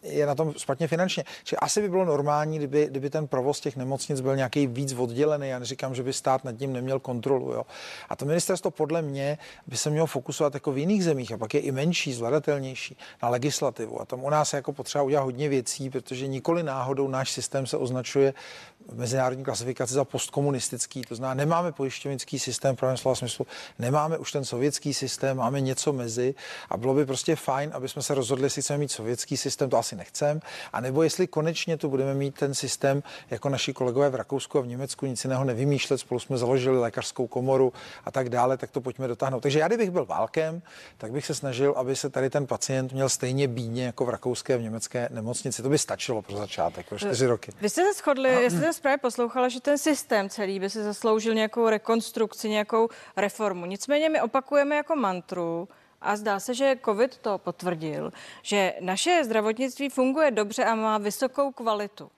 je 0.03 0.25
na 0.25 0.35
tom 0.35 0.53
špatně 0.57 0.87
finančně. 0.87 1.23
Či 1.43 1.55
asi 1.55 1.81
by 1.81 1.89
bylo 1.89 2.05
normální, 2.05 2.57
kdyby, 2.57 2.87
kdyby 2.87 3.09
ten 3.09 3.27
provoz 3.27 3.59
těch 3.59 3.75
nemocnic 3.75 4.21
byl 4.21 4.35
nějaký 4.35 4.67
víc 4.67 4.93
oddělený. 4.93 5.49
Já 5.49 5.59
neříkám, 5.59 5.95
že 5.95 6.03
by 6.03 6.13
stát 6.13 6.43
nad 6.43 6.55
tím 6.55 6.73
neměl 6.73 6.99
kontrolu. 6.99 7.51
Jo? 7.51 7.63
A 8.09 8.15
to 8.15 8.25
ministerstvo 8.25 8.71
podle 8.71 9.01
mě 9.01 9.37
by 9.67 9.77
se 9.77 9.89
mělo 9.89 10.07
fokusovat 10.07 10.53
jako 10.53 10.71
v 10.71 10.77
jiných 10.77 11.03
zemích 11.03 11.31
a 11.31 11.37
pak 11.37 11.53
je 11.53 11.59
i 11.59 11.71
menší, 11.71 12.13
zvladatelnější 12.13 12.97
na 13.23 13.29
legislativu. 13.29 14.01
A 14.01 14.05
tam 14.05 14.23
u 14.23 14.29
nás 14.29 14.53
je 14.53 14.57
jako 14.57 14.73
potřeba 14.73 15.03
udělat 15.03 15.23
hodně 15.23 15.49
věcí, 15.49 15.89
protože 15.89 16.27
nikoli 16.27 16.63
náhodou 16.63 17.07
náš 17.07 17.31
systém 17.31 17.67
se 17.67 17.77
označuje 17.77 18.33
mezinárodní 18.93 19.43
klasifikaci 19.43 19.93
za 19.93 20.05
postkomunistický. 20.05 21.01
To 21.01 21.15
znamená, 21.15 21.33
nemáme 21.33 21.71
pojišťovnický 21.71 22.39
systém 22.39 22.75
pro 22.75 22.87
slova 23.15 23.29
smyslu, 23.29 23.47
nemáme 23.79 24.17
už 24.17 24.31
ten 24.31 24.45
sovětský 24.45 24.93
systém, 24.93 25.37
máme 25.37 25.61
něco 25.61 25.93
mezi 25.93 26.35
a 26.69 26.77
bylo 26.77 26.93
by 26.93 27.05
prostě 27.05 27.35
fajn, 27.35 27.71
aby 27.73 27.89
jsme 27.89 28.01
se 28.01 28.15
rozhodli, 28.15 28.45
jestli 28.45 28.61
chceme 28.61 28.77
mít 28.79 28.91
sovětský 28.91 29.37
systém, 29.37 29.69
to 29.69 29.77
asi 29.77 29.95
nechcem, 29.95 30.39
a 30.73 30.81
nebo 30.81 31.03
jestli 31.03 31.27
konečně 31.27 31.77
tu 31.77 31.89
budeme 31.89 32.13
mít 32.13 32.35
ten 32.35 32.53
systém 32.53 33.03
jako 33.29 33.49
naši 33.49 33.73
kolegové 33.73 34.09
v 34.09 34.15
Rakousku 34.15 34.57
a 34.57 34.61
v 34.61 34.67
Německu, 34.67 35.05
nic 35.05 35.23
jiného 35.23 35.43
nevymýšlet, 35.43 35.97
spolu 35.97 36.19
jsme 36.19 36.37
založili 36.37 36.79
lékařskou 36.79 37.27
komoru 37.27 37.73
a 38.05 38.11
tak 38.11 38.29
dále, 38.29 38.57
tak 38.57 38.71
to 38.71 38.81
pojďme 38.81 39.07
dotáhnout. 39.07 39.39
Takže 39.39 39.59
já, 39.59 39.67
kdybych 39.67 39.91
byl 39.91 40.05
válkem, 40.05 40.61
tak 40.97 41.11
bych 41.11 41.25
se 41.25 41.35
snažil, 41.35 41.73
aby 41.77 41.95
se 41.95 42.09
tady 42.09 42.29
ten 42.29 42.47
pacient 42.47 42.93
měl 42.93 43.09
stejně 43.09 43.47
bídně 43.47 43.85
jako 43.85 44.05
v 44.05 44.09
rakouské 44.09 44.53
a 44.53 44.57
v 44.57 44.61
německé 44.61 45.09
nemocnici. 45.11 45.61
To 45.61 45.69
by 45.69 45.77
stačilo 45.77 46.21
pro 46.21 46.37
začátek, 46.37 46.89
pro 46.89 46.97
čtyři 46.97 47.25
roky. 47.25 47.51
Vy 47.61 47.69
jste 47.69 47.81
se 47.81 47.93
shodli, 47.93 48.35
no. 48.35 48.41
jestli 48.41 48.59
jsem 48.59 48.73
právě 48.81 48.97
poslouchala, 48.97 49.49
že 49.49 49.61
ten 49.61 49.77
systém 49.77 50.29
celý 50.29 50.59
by 50.59 50.69
se 50.69 50.83
zasloužil 50.83 51.33
nějakou 51.33 51.69
rekonstrukci, 51.69 52.49
nějakou 52.49 52.89
reformu. 53.15 53.65
Nicméně 53.65 54.09
my 54.09 54.21
opakujeme 54.21 54.75
jako 54.75 54.95
mantru, 54.95 55.67
a 56.01 56.15
zdá 56.15 56.39
se, 56.39 56.53
že 56.53 56.75
COVID 56.85 57.17
to 57.17 57.37
potvrdil, 57.37 58.13
že 58.41 58.73
naše 58.79 59.23
zdravotnictví 59.23 59.89
funguje 59.89 60.31
dobře 60.31 60.65
a 60.65 60.75
má 60.75 60.97
vysokou 60.97 61.51
kvalitu. 61.51 62.11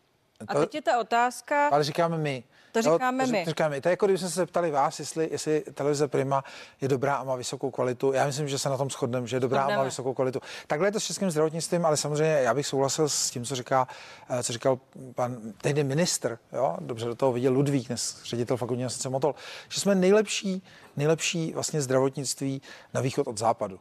A 0.48 0.54
teď 0.54 0.76
je 0.76 0.82
ta 0.82 1.00
otázka... 1.00 1.68
Ale 1.68 1.84
říkáme 1.84 2.18
my. 2.18 2.44
To 2.72 2.82
říkáme 2.82 3.25
no, 3.25 3.32
my. 3.32 3.44
To 3.44 3.50
říkáme 3.50 3.82
To 3.82 3.90
je 3.90 3.92
jako 3.92 4.06
kdybychom 4.06 4.30
se 4.30 4.36
zeptali 4.36 4.72
vás, 4.72 5.00
jestli, 5.00 5.30
jestli 5.32 5.63
televize 5.74 6.08
Prima 6.08 6.44
je 6.82 6.88
dobrá 6.88 7.16
a 7.16 7.24
má 7.24 7.36
vysokou 7.36 7.72
kvalitu. 7.72 8.13
Já 8.13 8.25
myslím, 8.25 8.48
že 8.48 8.60
se 8.60 8.70
na 8.70 8.78
tom 8.78 8.90
shodneme, 8.90 9.28
že 9.28 9.36
je 9.36 9.40
dobrá 9.40 9.60
Shodneme. 9.60 9.75
a 9.75 9.80
má 9.80 9.86
vysokou 9.86 10.13
kvalitu. 10.13 10.40
Takhle 10.68 10.88
je 10.88 10.92
to 10.92 11.00
s 11.00 11.04
českým 11.04 11.32
zdravotnictvím, 11.32 11.86
ale 11.86 11.98
samozřejmě 11.98 12.34
já 12.34 12.54
bych 12.54 12.68
souhlasil 12.68 13.10
s 13.10 13.30
tím, 13.30 13.46
co, 13.46 13.56
říká, 13.56 13.88
eh, 14.30 14.44
co 14.44 14.54
říkal 14.54 14.80
pan 15.16 15.38
tehdy 15.62 15.84
ministr, 15.84 16.40
jo? 16.54 16.78
dobře 16.80 17.06
do 17.06 17.16
toho 17.16 17.32
viděl 17.32 17.54
Ludvík, 17.54 17.88
dnes 17.88 18.22
ředitel 18.25 18.58
fakultní 18.58 18.88
Motol, 19.10 19.36
že 19.70 19.80
jsme 19.80 19.96
nejlepší, 19.96 20.63
nejlepší 20.98 21.54
vlastně 21.54 21.82
zdravotnictví 21.82 22.62
na 22.94 23.01
východ 23.01 23.28
od 23.28 23.38
západu. 23.38 23.80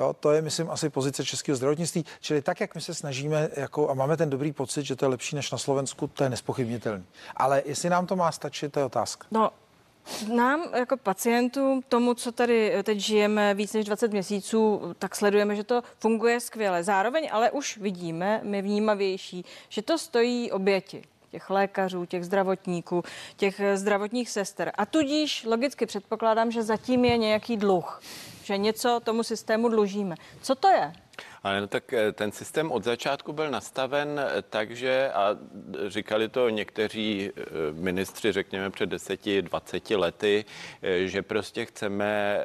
Jo, 0.00 0.12
to 0.20 0.32
je, 0.32 0.42
myslím, 0.42 0.70
asi 0.70 0.90
pozice 0.90 1.24
českého 1.24 1.56
zdravotnictví. 1.56 2.04
Čili 2.20 2.42
tak, 2.42 2.60
jak 2.60 2.74
my 2.74 2.80
se 2.80 2.94
snažíme 2.94 3.48
jako, 3.56 3.90
a 3.90 3.94
máme 3.94 4.16
ten 4.16 4.30
dobrý 4.30 4.52
pocit, 4.52 4.82
že 4.82 4.96
to 4.96 5.04
je 5.04 5.08
lepší 5.08 5.36
než 5.36 5.50
na 5.50 5.58
Slovensku, 5.58 6.06
to 6.06 6.24
je 6.24 6.30
nespochybnitelný. 6.30 7.04
Ale 7.36 7.62
jestli 7.66 7.90
nám 7.90 8.06
to 8.06 8.16
má 8.16 8.32
stačit, 8.32 8.72
to 8.72 8.78
je 8.78 8.84
otázka. 8.84 9.26
No, 9.30 9.50
nám 10.34 10.62
jako 10.74 10.96
pacientům, 10.96 11.82
tomu, 11.88 12.14
co 12.14 12.32
tady 12.32 12.82
teď 12.82 12.98
žijeme 12.98 13.54
víc 13.54 13.72
než 13.72 13.84
20 13.84 14.12
měsíců, 14.12 14.80
tak 14.98 15.16
sledujeme, 15.16 15.56
že 15.56 15.64
to 15.64 15.82
funguje 15.98 16.40
skvěle. 16.40 16.84
Zároveň 16.84 17.28
ale 17.32 17.50
už 17.50 17.78
vidíme, 17.78 18.40
my 18.44 18.62
vnímavější, 18.62 19.44
že 19.68 19.82
to 19.82 19.98
stojí 19.98 20.52
oběti 20.52 21.02
těch 21.30 21.50
lékařů, 21.50 22.04
těch 22.04 22.24
zdravotníků, 22.24 23.02
těch 23.36 23.60
zdravotních 23.74 24.30
sester. 24.30 24.72
A 24.74 24.86
tudíž 24.86 25.44
logicky 25.44 25.86
předpokládám, 25.86 26.50
že 26.50 26.62
zatím 26.62 27.04
je 27.04 27.16
nějaký 27.16 27.56
dluh 27.56 28.00
že 28.50 28.58
něco 28.58 29.00
tomu 29.04 29.22
systému 29.22 29.68
dlužíme. 29.68 30.16
Co 30.42 30.54
to 30.54 30.68
je? 30.68 30.92
Ale 31.42 31.60
no 31.60 31.66
tak 31.66 31.92
eh, 31.92 32.12
ten 32.12 32.32
systém 32.32 32.72
od 32.72 32.84
začátku 32.84 33.32
byl 33.32 33.50
nastaven 33.50 34.20
eh, 34.20 34.42
takže, 34.42 35.12
a 35.12 35.36
říkali 35.86 36.28
to 36.28 36.48
někteří 36.48 37.30
eh, 37.36 37.42
ministři, 37.72 38.32
řekněme 38.32 38.70
před 38.70 38.92
10-20 38.92 39.98
lety, 39.98 40.44
že 41.04 41.22
prostě 41.22 41.64
chceme 41.64 42.40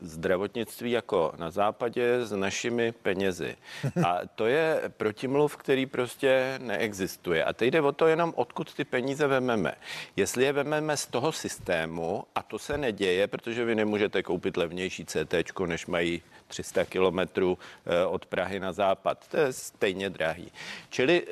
zdravotnictví 0.00 0.90
jako 0.90 1.32
na 1.36 1.50
západě 1.50 2.26
s 2.26 2.32
našimi 2.32 2.92
penězi. 2.92 3.56
A 4.06 4.20
to 4.34 4.46
je 4.46 4.82
protimluv, 4.96 5.56
který 5.56 5.86
prostě 5.86 6.58
neexistuje. 6.62 7.44
A 7.44 7.52
teď 7.52 7.70
jde 7.70 7.80
o 7.80 7.92
to 7.92 8.06
jenom, 8.06 8.32
odkud 8.36 8.74
ty 8.74 8.84
peníze 8.84 9.26
vememe. 9.26 9.74
Jestli 10.16 10.44
je 10.44 10.52
vememe 10.52 10.96
z 10.96 11.06
toho 11.06 11.32
systému, 11.32 12.24
a 12.34 12.42
to 12.42 12.58
se 12.58 12.78
neděje, 12.78 13.26
protože 13.26 13.64
vy 13.64 13.74
nemůžete 13.74 14.22
koupit 14.22 14.56
levnější 14.56 15.04
CT, 15.04 15.34
než 15.66 15.86
mají 15.86 16.22
300 16.50 16.84
kilometrů 16.84 17.58
od 18.08 18.26
Prahy 18.26 18.60
na 18.60 18.72
západ. 18.72 19.28
To 19.28 19.36
je 19.36 19.52
stejně 19.52 20.10
drahý. 20.10 20.52
Čili 20.90 21.26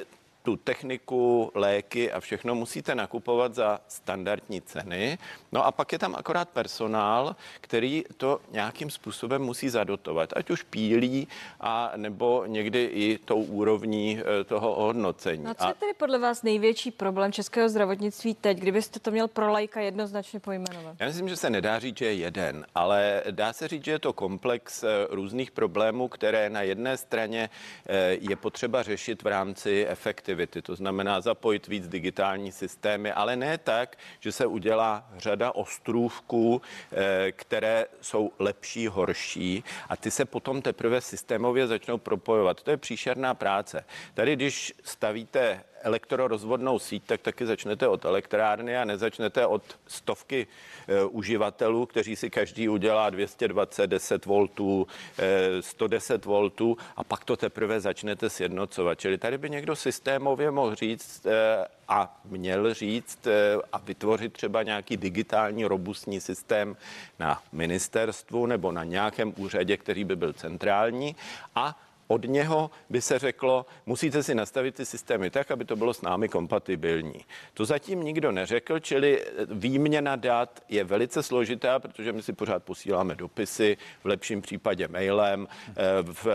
tu 0.48 0.56
techniku, 0.56 1.50
léky 1.54 2.12
a 2.12 2.20
všechno 2.20 2.54
musíte 2.54 2.94
nakupovat 2.94 3.54
za 3.54 3.80
standardní 3.88 4.60
ceny. 4.60 5.18
No 5.52 5.66
a 5.66 5.72
pak 5.72 5.92
je 5.92 5.98
tam 5.98 6.14
akorát 6.14 6.48
personál, 6.48 7.36
který 7.60 8.04
to 8.16 8.40
nějakým 8.50 8.90
způsobem 8.90 9.42
musí 9.42 9.68
zadotovat, 9.68 10.32
ať 10.36 10.50
už 10.50 10.62
pílí, 10.62 11.28
a 11.60 11.92
nebo 11.96 12.44
někdy 12.46 12.84
i 12.84 13.18
tou 13.24 13.42
úrovní 13.42 14.20
e, 14.40 14.44
toho 14.44 14.74
ohodnocení. 14.74 15.44
No 15.44 15.54
co 15.54 15.68
je 15.68 15.74
tedy 15.74 15.92
podle 15.94 16.18
vás 16.18 16.42
největší 16.42 16.90
problém 16.90 17.32
českého 17.32 17.68
zdravotnictví 17.68 18.34
teď, 18.34 18.58
kdybyste 18.58 19.00
to 19.00 19.10
měl 19.10 19.28
pro 19.28 19.52
lajka 19.52 19.80
jednoznačně 19.80 20.40
pojmenovat? 20.40 20.96
Já 20.98 21.06
myslím, 21.06 21.28
že 21.28 21.36
se 21.36 21.50
nedá 21.50 21.78
říct, 21.78 21.98
že 21.98 22.04
je 22.04 22.14
jeden, 22.14 22.66
ale 22.74 23.22
dá 23.30 23.52
se 23.52 23.68
říct, 23.68 23.84
že 23.84 23.90
je 23.90 23.98
to 23.98 24.12
komplex 24.12 24.84
e, 24.84 24.88
různých 25.10 25.50
problémů, 25.50 26.08
které 26.08 26.50
na 26.50 26.62
jedné 26.62 26.96
straně 26.96 27.50
e, 27.88 28.16
je 28.20 28.36
potřeba 28.36 28.82
řešit 28.82 29.22
v 29.22 29.26
rámci 29.26 29.86
efektivity 29.88 30.37
efektivity, 30.38 30.62
to 30.62 30.76
znamená 30.76 31.20
zapojit 31.20 31.66
víc 31.66 31.88
digitální 31.88 32.52
systémy, 32.52 33.12
ale 33.12 33.36
ne 33.36 33.58
tak, 33.58 33.96
že 34.20 34.32
se 34.32 34.46
udělá 34.46 35.04
řada 35.16 35.54
ostrůvků, 35.54 36.62
eh, 36.92 37.32
které 37.32 37.86
jsou 38.00 38.32
lepší, 38.38 38.86
horší 38.86 39.64
a 39.88 39.96
ty 39.96 40.10
se 40.10 40.24
potom 40.24 40.62
teprve 40.62 41.00
systémově 41.00 41.66
začnou 41.66 41.98
propojovat. 41.98 42.62
To 42.62 42.70
je 42.70 42.76
příšerná 42.76 43.34
práce. 43.34 43.84
Tady, 44.14 44.36
když 44.36 44.74
stavíte 44.84 45.64
elektrorozvodnou 45.82 46.78
síť, 46.78 47.02
tak 47.06 47.20
taky 47.20 47.46
začnete 47.46 47.88
od 47.88 48.04
elektrárny 48.04 48.76
a 48.76 48.84
nezačnete 48.84 49.46
od 49.46 49.62
stovky 49.86 50.46
e, 50.88 51.04
uživatelů, 51.04 51.86
kteří 51.86 52.16
si 52.16 52.30
každý 52.30 52.68
udělá 52.68 53.10
220, 53.10 53.86
10 53.86 54.26
voltů, 54.26 54.86
e, 55.18 55.62
110 55.62 56.24
voltů 56.24 56.76
a 56.96 57.04
pak 57.04 57.24
to 57.24 57.36
teprve 57.36 57.80
začnete 57.80 58.30
sjednocovat. 58.30 59.00
Čili 59.00 59.18
tady 59.18 59.38
by 59.38 59.50
někdo 59.50 59.76
systémově 59.76 60.50
mohl 60.50 60.74
říct 60.74 61.26
e, 61.26 61.66
a 61.88 62.20
měl 62.24 62.74
říct 62.74 63.26
e, 63.26 63.56
a 63.72 63.78
vytvořit 63.78 64.32
třeba 64.32 64.62
nějaký 64.62 64.96
digitální 64.96 65.64
robustní 65.64 66.20
systém 66.20 66.76
na 67.18 67.42
ministerstvu 67.52 68.46
nebo 68.46 68.72
na 68.72 68.84
nějakém 68.84 69.32
úřadě, 69.36 69.76
který 69.76 70.04
by 70.04 70.16
byl 70.16 70.32
centrální 70.32 71.16
a 71.54 71.87
od 72.08 72.24
něho 72.24 72.70
by 72.90 73.00
se 73.00 73.18
řeklo, 73.18 73.66
musíte 73.86 74.22
si 74.22 74.34
nastavit 74.34 74.74
ty 74.74 74.86
systémy 74.86 75.30
tak, 75.30 75.50
aby 75.50 75.64
to 75.64 75.76
bylo 75.76 75.94
s 75.94 76.02
námi 76.02 76.28
kompatibilní. 76.28 77.24
To 77.54 77.64
zatím 77.64 78.02
nikdo 78.02 78.32
neřekl, 78.32 78.80
čili 78.80 79.24
výměna 79.50 80.16
dat 80.16 80.60
je 80.68 80.84
velice 80.84 81.22
složitá, 81.22 81.78
protože 81.78 82.12
my 82.12 82.22
si 82.22 82.32
pořád 82.32 82.62
posíláme 82.62 83.14
dopisy, 83.14 83.76
v 84.02 84.06
lepším 84.06 84.42
případě 84.42 84.88
mailem, 84.88 85.48
eh, 85.68 85.74
v 86.02 86.26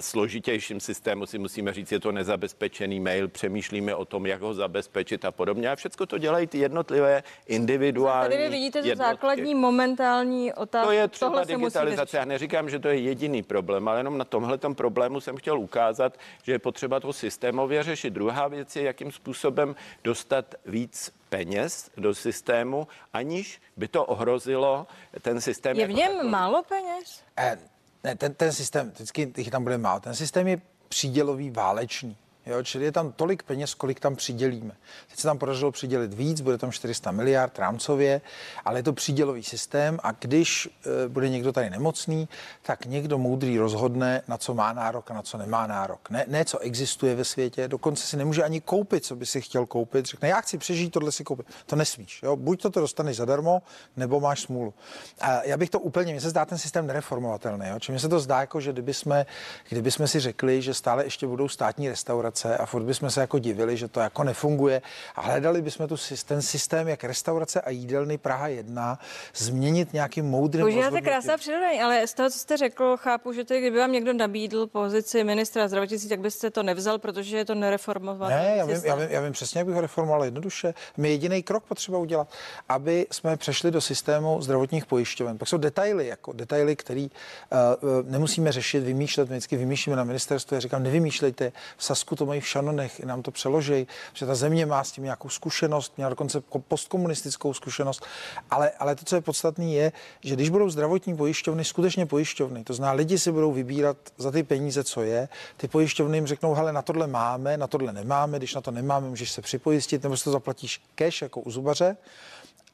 složitějším 0.00 0.80
systému 0.80 1.26
si 1.26 1.38
musíme 1.38 1.72
říct, 1.72 1.92
je 1.92 2.00
to 2.00 2.12
nezabezpečený 2.12 3.00
mail, 3.00 3.28
přemýšlíme 3.28 3.94
o 3.94 4.04
tom, 4.04 4.26
jak 4.26 4.40
ho 4.40 4.54
zabezpečit 4.54 5.24
a 5.24 5.32
podobně. 5.32 5.70
A 5.70 5.76
všechno 5.76 6.06
to 6.06 6.18
dělají 6.18 6.46
ty 6.46 6.58
jednotlivé 6.58 7.22
individuální. 7.46 8.30
Tady 8.30 8.42
vy 8.42 8.48
vidíte, 8.48 8.82
že 8.82 8.96
základní 8.96 9.54
momentální 9.54 10.52
otázka. 10.52 10.86
To 10.86 10.92
je 10.92 11.08
třeba 11.08 11.44
digitalizace. 11.44 12.16
Já 12.16 12.24
neříkám, 12.24 12.70
že 12.70 12.78
to 12.78 12.88
je 12.88 12.98
jediný 12.98 13.42
problém, 13.42 13.88
ale 13.88 14.00
jenom 14.00 14.18
na 14.18 14.24
tomhle 14.24 14.58
problému 14.58 15.21
jsem 15.22 15.36
chtěl 15.36 15.58
ukázat, 15.58 16.18
že 16.42 16.52
je 16.52 16.58
potřeba 16.58 17.00
to 17.00 17.12
systémově 17.12 17.82
řešit. 17.82 18.10
Druhá 18.10 18.48
věc 18.48 18.76
je, 18.76 18.82
jakým 18.82 19.12
způsobem 19.12 19.76
dostat 20.04 20.54
víc 20.66 21.12
peněz 21.28 21.90
do 21.96 22.14
systému, 22.14 22.88
aniž 23.12 23.62
by 23.76 23.88
to 23.88 24.04
ohrozilo 24.04 24.86
ten 25.20 25.40
systém. 25.40 25.76
Je 25.76 25.86
v 25.86 25.92
něm 25.92 26.12
jako 26.12 26.28
málo 26.28 26.62
peněz? 26.62 27.22
Eh, 27.36 27.58
ne, 28.04 28.16
ten, 28.16 28.34
ten 28.34 28.52
systém, 28.52 28.90
vždycky 28.90 29.32
jich 29.36 29.50
tam 29.50 29.62
bude 29.62 29.78
málo. 29.78 30.00
Ten 30.00 30.14
systém 30.14 30.48
je 30.48 30.60
přídělový 30.88 31.50
válečný. 31.50 32.16
Jo, 32.46 32.62
čili 32.62 32.84
je 32.84 32.92
tam 32.92 33.12
tolik 33.12 33.42
peněz, 33.42 33.74
kolik 33.74 34.00
tam 34.00 34.16
přidělíme. 34.16 34.74
Teď 35.10 35.18
se 35.18 35.28
tam 35.28 35.38
podařilo 35.38 35.72
přidělit 35.72 36.14
víc, 36.14 36.40
bude 36.40 36.58
tam 36.58 36.72
400 36.72 37.10
miliard 37.10 37.58
rámcově, 37.58 38.20
ale 38.64 38.78
je 38.78 38.82
to 38.82 38.92
přídělový 38.92 39.42
systém 39.42 39.98
a 40.02 40.12
když 40.12 40.66
e, 40.66 41.08
bude 41.08 41.28
někdo 41.28 41.52
tady 41.52 41.70
nemocný, 41.70 42.28
tak 42.62 42.86
někdo 42.86 43.18
moudrý 43.18 43.58
rozhodne, 43.58 44.22
na 44.28 44.38
co 44.38 44.54
má 44.54 44.72
nárok 44.72 45.10
a 45.10 45.14
na 45.14 45.22
co 45.22 45.38
nemá 45.38 45.66
nárok. 45.66 46.10
Ne, 46.10 46.24
ne 46.28 46.44
co 46.44 46.58
existuje 46.58 47.14
ve 47.14 47.24
světě, 47.24 47.68
dokonce 47.68 48.06
si 48.06 48.16
nemůže 48.16 48.42
ani 48.42 48.60
koupit, 48.60 49.04
co 49.04 49.16
by 49.16 49.26
si 49.26 49.40
chtěl 49.40 49.66
koupit. 49.66 50.06
Řekne, 50.06 50.28
já 50.28 50.40
chci 50.40 50.58
přežít, 50.58 50.92
tohle 50.92 51.12
si 51.12 51.24
koupit. 51.24 51.46
To 51.66 51.76
nesmíš. 51.76 52.22
Jo? 52.22 52.36
Buď 52.36 52.62
to, 52.62 52.70
to 52.70 52.80
dostaneš 52.80 53.16
zadarmo, 53.16 53.62
nebo 53.96 54.20
máš 54.20 54.40
smůlu. 54.40 54.74
A 55.20 55.42
já 55.42 55.56
bych 55.56 55.70
to 55.70 55.80
úplně, 55.80 56.12
mně 56.12 56.20
se 56.20 56.30
zdá 56.30 56.44
ten 56.44 56.58
systém 56.58 56.86
nereformovatelný. 56.86 57.68
Jo? 57.68 57.78
Mně 57.88 57.98
se 57.98 58.08
to 58.08 58.20
zdá, 58.20 58.40
jako, 58.40 58.60
že 58.60 58.72
kdyby 58.72 58.94
jsme, 58.94 59.26
kdyby 59.68 59.90
jsme 59.90 60.08
si 60.08 60.20
řekli, 60.20 60.62
že 60.62 60.74
stále 60.74 61.04
ještě 61.04 61.26
budou 61.26 61.48
státní 61.48 61.88
restaurace, 61.88 62.31
restaurace 62.32 62.58
a 62.58 62.66
furt 62.66 62.82
bychom 62.82 63.10
se 63.10 63.20
jako 63.20 63.38
divili, 63.38 63.76
že 63.76 63.88
to 63.88 64.00
jako 64.00 64.24
nefunguje 64.24 64.82
a 65.16 65.20
hledali 65.20 65.62
bychom 65.62 65.88
tu, 65.88 65.96
ten 66.26 66.42
systém, 66.42 66.88
jak 66.88 67.04
restaurace 67.04 67.60
a 67.60 67.70
jídelny 67.70 68.18
Praha 68.18 68.48
1 68.48 68.98
změnit 69.34 69.92
nějakým 69.92 70.24
moudrým 70.24 70.64
Používáte 70.64 71.00
krásná 71.00 71.36
přirovnání, 71.36 71.80
ale 71.80 72.06
z 72.06 72.14
toho, 72.14 72.30
co 72.30 72.38
jste 72.38 72.56
řekl, 72.56 72.96
chápu, 72.96 73.32
že 73.32 73.44
to, 73.44 73.54
kdyby 73.54 73.78
vám 73.78 73.92
někdo 73.92 74.12
nabídl 74.12 74.66
pozici 74.66 75.24
ministra 75.24 75.68
zdravotnictví, 75.68 76.08
tak 76.08 76.20
byste 76.20 76.50
to 76.50 76.62
nevzal, 76.62 76.98
protože 76.98 77.36
je 77.36 77.44
to 77.44 77.54
nereformovat. 77.54 78.28
Ne, 78.28 78.54
já 78.56 78.64
vím, 78.64 78.80
já, 78.84 78.94
vím, 78.94 79.08
já 79.10 79.20
vím 79.20 79.32
přesně, 79.32 79.58
jak 79.58 79.66
bych 79.66 79.74
ho 79.74 79.80
reformoval 79.80 80.24
jednoduše. 80.24 80.74
My 80.96 81.08
jediný 81.08 81.42
krok 81.42 81.64
potřeba 81.64 81.98
udělat, 81.98 82.28
aby 82.68 83.06
jsme 83.10 83.36
přešli 83.36 83.70
do 83.70 83.80
systému 83.80 84.42
zdravotních 84.42 84.86
pojišťoven. 84.86 85.38
Pak 85.38 85.48
jsou 85.48 85.56
detaily, 85.56 86.06
jako 86.06 86.32
detaily, 86.32 86.76
který 86.76 87.10
uh, 87.10 88.10
nemusíme 88.10 88.52
řešit, 88.52 88.80
vymýšlet. 88.80 89.28
My 89.28 89.34
vždycky 89.34 89.56
vymýšlíme 89.56 89.96
na 89.96 90.04
ministerstvu. 90.04 90.54
Já 90.54 90.60
říkám, 90.60 90.82
nevymýšlejte. 90.82 91.52
V 91.76 91.84
Sasku 91.84 92.16
to 92.16 92.21
mají 92.26 92.40
v 92.40 92.48
šanonech, 92.48 93.00
nám 93.00 93.22
to 93.22 93.30
přeloží, 93.30 93.86
že 94.12 94.26
ta 94.26 94.34
země 94.34 94.66
má 94.66 94.84
s 94.84 94.92
tím 94.92 95.04
nějakou 95.04 95.28
zkušenost, 95.28 95.92
měla 95.96 96.10
dokonce 96.10 96.40
postkomunistickou 96.40 97.54
zkušenost, 97.54 98.06
ale, 98.50 98.70
ale 98.70 98.94
to, 98.94 99.04
co 99.04 99.14
je 99.14 99.20
podstatné, 99.20 99.64
je, 99.64 99.92
že 100.20 100.34
když 100.34 100.48
budou 100.48 100.70
zdravotní 100.70 101.16
pojišťovny 101.16 101.64
skutečně 101.64 102.06
pojišťovny, 102.06 102.64
to 102.64 102.74
znamená, 102.74 102.92
lidi 102.92 103.18
si 103.18 103.32
budou 103.32 103.52
vybírat 103.52 103.96
za 104.18 104.30
ty 104.30 104.42
peníze, 104.42 104.84
co 104.84 105.02
je, 105.02 105.28
ty 105.56 105.68
pojišťovny 105.68 106.16
jim 106.16 106.26
řeknou, 106.26 106.54
hele, 106.54 106.72
na 106.72 106.82
tohle 106.82 107.06
máme, 107.06 107.56
na 107.56 107.66
tohle 107.66 107.92
nemáme, 107.92 108.38
když 108.38 108.54
na 108.54 108.60
to 108.60 108.70
nemáme, 108.70 109.08
můžeš 109.08 109.32
se 109.32 109.42
připojistit, 109.42 110.02
nebo 110.02 110.16
si 110.16 110.24
to 110.24 110.30
zaplatíš 110.30 110.82
cash 110.94 111.22
jako 111.22 111.40
u 111.40 111.50
zubaře, 111.50 111.96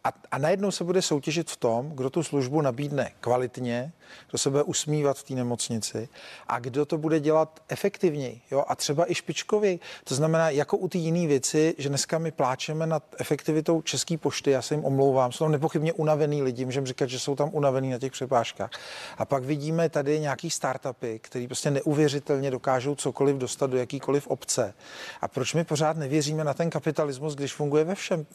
A, 0.08 0.12
a 0.30 0.38
najednou 0.38 0.70
se 0.70 0.84
bude 0.84 1.02
soutěžit 1.02 1.50
v 1.50 1.56
tom, 1.56 1.90
kdo 1.90 2.10
tu 2.10 2.22
službu 2.22 2.60
nabídne 2.60 3.12
kvalitně, 3.20 3.92
kdo 4.30 4.38
se 4.38 4.50
bude 4.50 4.62
usmívat 4.62 5.18
v 5.18 5.22
té 5.22 5.34
nemocnici 5.34 6.08
a 6.46 6.58
kdo 6.58 6.86
to 6.86 6.98
bude 6.98 7.20
dělat 7.20 7.60
efektivněji 7.68 8.40
jo? 8.50 8.64
a 8.68 8.76
třeba 8.76 9.10
i 9.10 9.14
špičkověji. 9.14 9.80
To 10.04 10.14
znamená, 10.14 10.50
jako 10.50 10.76
u 10.76 10.88
té 10.88 10.98
jiné 10.98 11.26
věci, 11.26 11.74
že 11.78 11.88
dneska 11.88 12.18
my 12.18 12.30
pláčeme 12.30 12.86
nad 12.86 13.02
efektivitou 13.18 13.82
České 13.82 14.18
pošty, 14.18 14.50
já 14.50 14.62
se 14.62 14.74
jim 14.74 14.84
omlouvám, 14.84 15.32
jsou 15.32 15.44
tam 15.44 15.52
nepochybně 15.52 15.92
unavený 15.92 16.42
lidi, 16.42 16.64
můžeme 16.64 16.86
říkat, 16.86 17.08
že 17.08 17.18
jsou 17.18 17.36
tam 17.36 17.50
unavený 17.52 17.90
na 17.90 17.98
těch 17.98 18.12
přepážkách. 18.12 18.70
A 19.18 19.24
pak 19.24 19.44
vidíme 19.44 19.88
tady 19.88 20.20
nějaký 20.20 20.50
startupy, 20.50 21.18
který 21.18 21.46
prostě 21.46 21.70
neuvěřitelně 21.70 22.50
dokážou 22.50 22.94
cokoliv 22.94 23.36
dostat 23.36 23.70
do 23.70 23.76
jakýkoliv 23.76 24.26
obce. 24.26 24.74
A 25.20 25.28
proč 25.28 25.54
my 25.54 25.64
pořád 25.64 25.96
nevěříme 25.96 26.44
na 26.44 26.54
ten 26.54 26.70
kapitalismus, 26.70 27.34
když 27.34 27.54
funguje 27.54 27.84
ve 27.84 27.94
všem? 27.94 28.26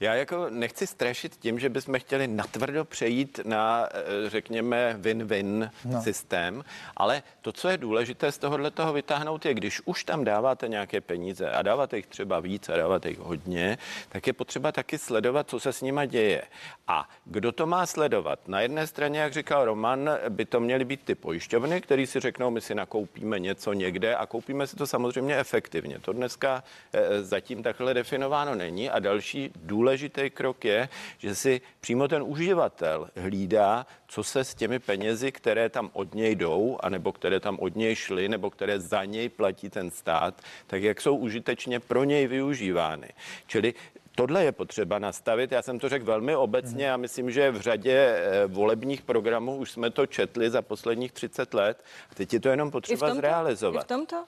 Já 0.00 0.14
jako 0.14 0.50
nechci 0.50 0.86
strašit 1.04 1.36
tím, 1.36 1.58
že 1.58 1.68
bychom 1.68 1.98
chtěli 1.98 2.28
natvrdo 2.28 2.84
přejít 2.84 3.40
na, 3.44 3.88
eh, 3.92 4.30
řekněme, 4.30 4.96
win-win 5.00 5.70
no. 5.84 6.02
systém, 6.02 6.64
ale 6.96 7.22
to, 7.42 7.52
co 7.52 7.68
je 7.68 7.76
důležité 7.76 8.32
z 8.32 8.38
tohohle 8.38 8.70
toho 8.70 8.92
vytáhnout, 8.92 9.46
je, 9.46 9.54
když 9.54 9.80
už 9.84 10.04
tam 10.04 10.24
dáváte 10.24 10.68
nějaké 10.68 11.00
peníze 11.00 11.50
a 11.50 11.62
dáváte 11.62 11.96
jich 11.96 12.06
třeba 12.06 12.40
víc 12.40 12.68
a 12.68 12.76
dáváte 12.76 13.08
jich 13.08 13.18
hodně, 13.18 13.78
tak 14.08 14.26
je 14.26 14.32
potřeba 14.32 14.72
taky 14.72 14.98
sledovat, 14.98 15.48
co 15.48 15.60
se 15.60 15.72
s 15.72 15.82
nima 15.82 16.04
děje. 16.04 16.42
A 16.88 17.08
kdo 17.24 17.52
to 17.52 17.66
má 17.66 17.86
sledovat? 17.86 18.48
Na 18.48 18.60
jedné 18.60 18.86
straně, 18.86 19.20
jak 19.20 19.32
říkal 19.32 19.64
Roman, 19.64 20.10
by 20.28 20.44
to 20.44 20.60
měly 20.60 20.84
být 20.84 21.00
ty 21.04 21.14
pojišťovny, 21.14 21.80
které 21.80 22.06
si 22.06 22.20
řeknou, 22.20 22.50
my 22.50 22.60
si 22.60 22.74
nakoupíme 22.74 23.38
něco 23.38 23.72
někde 23.72 24.16
a 24.16 24.26
koupíme 24.26 24.66
si 24.66 24.76
to 24.76 24.86
samozřejmě 24.86 25.36
efektivně. 25.36 25.98
To 25.98 26.12
dneska 26.12 26.64
eh, 26.92 27.22
zatím 27.22 27.62
takhle 27.62 27.94
definováno 27.94 28.54
není. 28.54 28.90
A 28.90 28.98
další 28.98 29.50
důležitý 29.56 30.30
krok 30.30 30.64
je, 30.64 30.83
že 31.18 31.34
si 31.34 31.60
přímo 31.80 32.08
ten 32.08 32.22
uživatel 32.22 33.08
hlídá, 33.16 33.86
co 34.08 34.24
se 34.24 34.44
s 34.44 34.54
těmi 34.54 34.78
penězi, 34.78 35.32
které 35.32 35.68
tam 35.68 35.90
od 35.92 36.14
něj 36.14 36.34
jdou, 36.34 36.78
anebo 36.82 37.12
které 37.12 37.40
tam 37.40 37.58
od 37.60 37.76
něj 37.76 37.94
šly, 37.94 38.28
nebo 38.28 38.50
které 38.50 38.80
za 38.80 39.04
něj 39.04 39.28
platí 39.28 39.70
ten 39.70 39.90
stát, 39.90 40.40
tak 40.66 40.82
jak 40.82 41.00
jsou 41.00 41.16
užitečně 41.16 41.80
pro 41.80 42.04
něj 42.04 42.26
využívány. 42.26 43.08
Čili 43.46 43.74
Tohle 44.16 44.44
je 44.44 44.52
potřeba 44.52 44.98
nastavit. 44.98 45.52
Já 45.52 45.62
jsem 45.62 45.78
to 45.78 45.88
řekl 45.88 46.04
velmi 46.04 46.36
obecně 46.36 46.92
a 46.92 46.96
myslím, 46.96 47.30
že 47.30 47.50
v 47.50 47.60
řadě 47.60 47.92
eh, 47.92 48.46
volebních 48.46 49.02
programů 49.02 49.56
už 49.56 49.70
jsme 49.70 49.90
to 49.90 50.06
četli 50.06 50.50
za 50.50 50.62
posledních 50.62 51.12
30 51.12 51.54
let. 51.54 51.84
A 52.10 52.14
teď 52.14 52.32
je 52.32 52.40
to 52.40 52.48
jenom 52.48 52.70
potřeba 52.70 53.06
I 53.06 53.10
v 53.10 53.12
tomto, 53.12 53.20
zrealizovat. 53.20 53.82
I 53.82 53.84
v 53.84 53.88
tomto? 53.88 54.24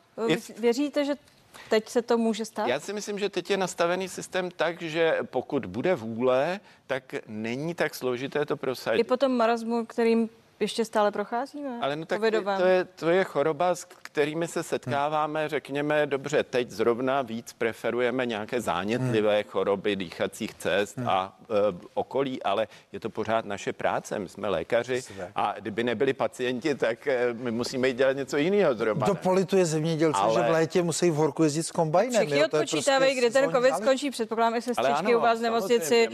Věříte, 0.58 1.04
že 1.04 1.14
teď 1.70 1.88
se 1.88 2.02
to 2.02 2.18
může 2.18 2.44
stát? 2.44 2.66
Já 2.66 2.80
si 2.80 2.92
myslím, 2.92 3.18
že 3.18 3.28
teď 3.28 3.50
je 3.50 3.56
nastavený 3.56 4.08
systém 4.08 4.50
tak, 4.50 4.82
že 4.82 5.18
pokud 5.24 5.66
bude 5.66 5.94
vůle, 5.94 6.60
tak 6.86 7.14
není 7.26 7.74
tak 7.74 7.94
složité 7.94 8.46
to 8.46 8.56
prosadit. 8.56 9.00
I 9.00 9.04
po 9.04 9.16
tom 9.16 9.36
marazmu, 9.36 9.86
kterým 9.86 10.28
ještě 10.60 10.84
stále 10.84 11.10
procházíme? 11.10 11.78
Ale 11.80 11.96
no 11.96 12.06
tak 12.06 12.20
to 12.58 12.66
je, 12.66 12.84
to 12.84 13.10
je 13.10 13.24
choroba, 13.24 13.74
s 13.74 13.84
kterými 13.84 14.48
se 14.48 14.62
setkáváme, 14.62 15.48
řekněme, 15.48 16.06
dobře, 16.06 16.42
teď 16.42 16.70
zrovna 16.70 17.22
víc 17.22 17.52
preferujeme 17.52 18.26
nějaké 18.26 18.60
zánětlivé 18.60 19.34
hmm. 19.34 19.50
choroby 19.50 19.96
dýchacích 19.96 20.54
cest 20.54 20.96
hmm. 20.96 21.08
a 21.08 21.38
e, 21.40 21.54
okolí, 21.94 22.42
ale 22.42 22.68
je 22.92 23.00
to 23.00 23.10
pořád 23.10 23.44
naše 23.44 23.72
práce. 23.72 24.18
My 24.18 24.28
jsme 24.28 24.48
lékaři 24.48 25.02
a 25.34 25.54
kdyby 25.60 25.84
nebyli 25.84 26.12
pacienti, 26.12 26.74
tak 26.74 27.06
e, 27.06 27.32
my 27.32 27.50
musíme 27.50 27.92
dělat 27.92 28.16
něco 28.16 28.36
jiného 28.36 28.74
zrovna. 28.74 29.06
To 29.06 29.14
polituje 29.14 29.66
zemědělce, 29.66 30.20
ale... 30.20 30.34
že 30.34 30.40
v 30.40 30.50
létě 30.50 30.82
musí 30.82 31.10
v 31.10 31.14
horku 31.14 31.42
jezdit 31.42 31.62
s 31.62 31.70
kombajnem. 31.70 32.26
Všichni 32.26 32.44
odpočítávají, 32.44 33.12
prostě 33.12 33.28
kdy 33.28 33.40
ten 33.40 33.52
covid 33.52 33.72
ale... 33.72 33.82
skončí. 33.82 34.10
Předpokládám, 34.10 34.54
že 34.54 34.60
sestřičky 34.60 35.16
u 35.16 35.20
vás 35.20 35.38
v 35.38 35.42
nemocnici, 35.42 36.08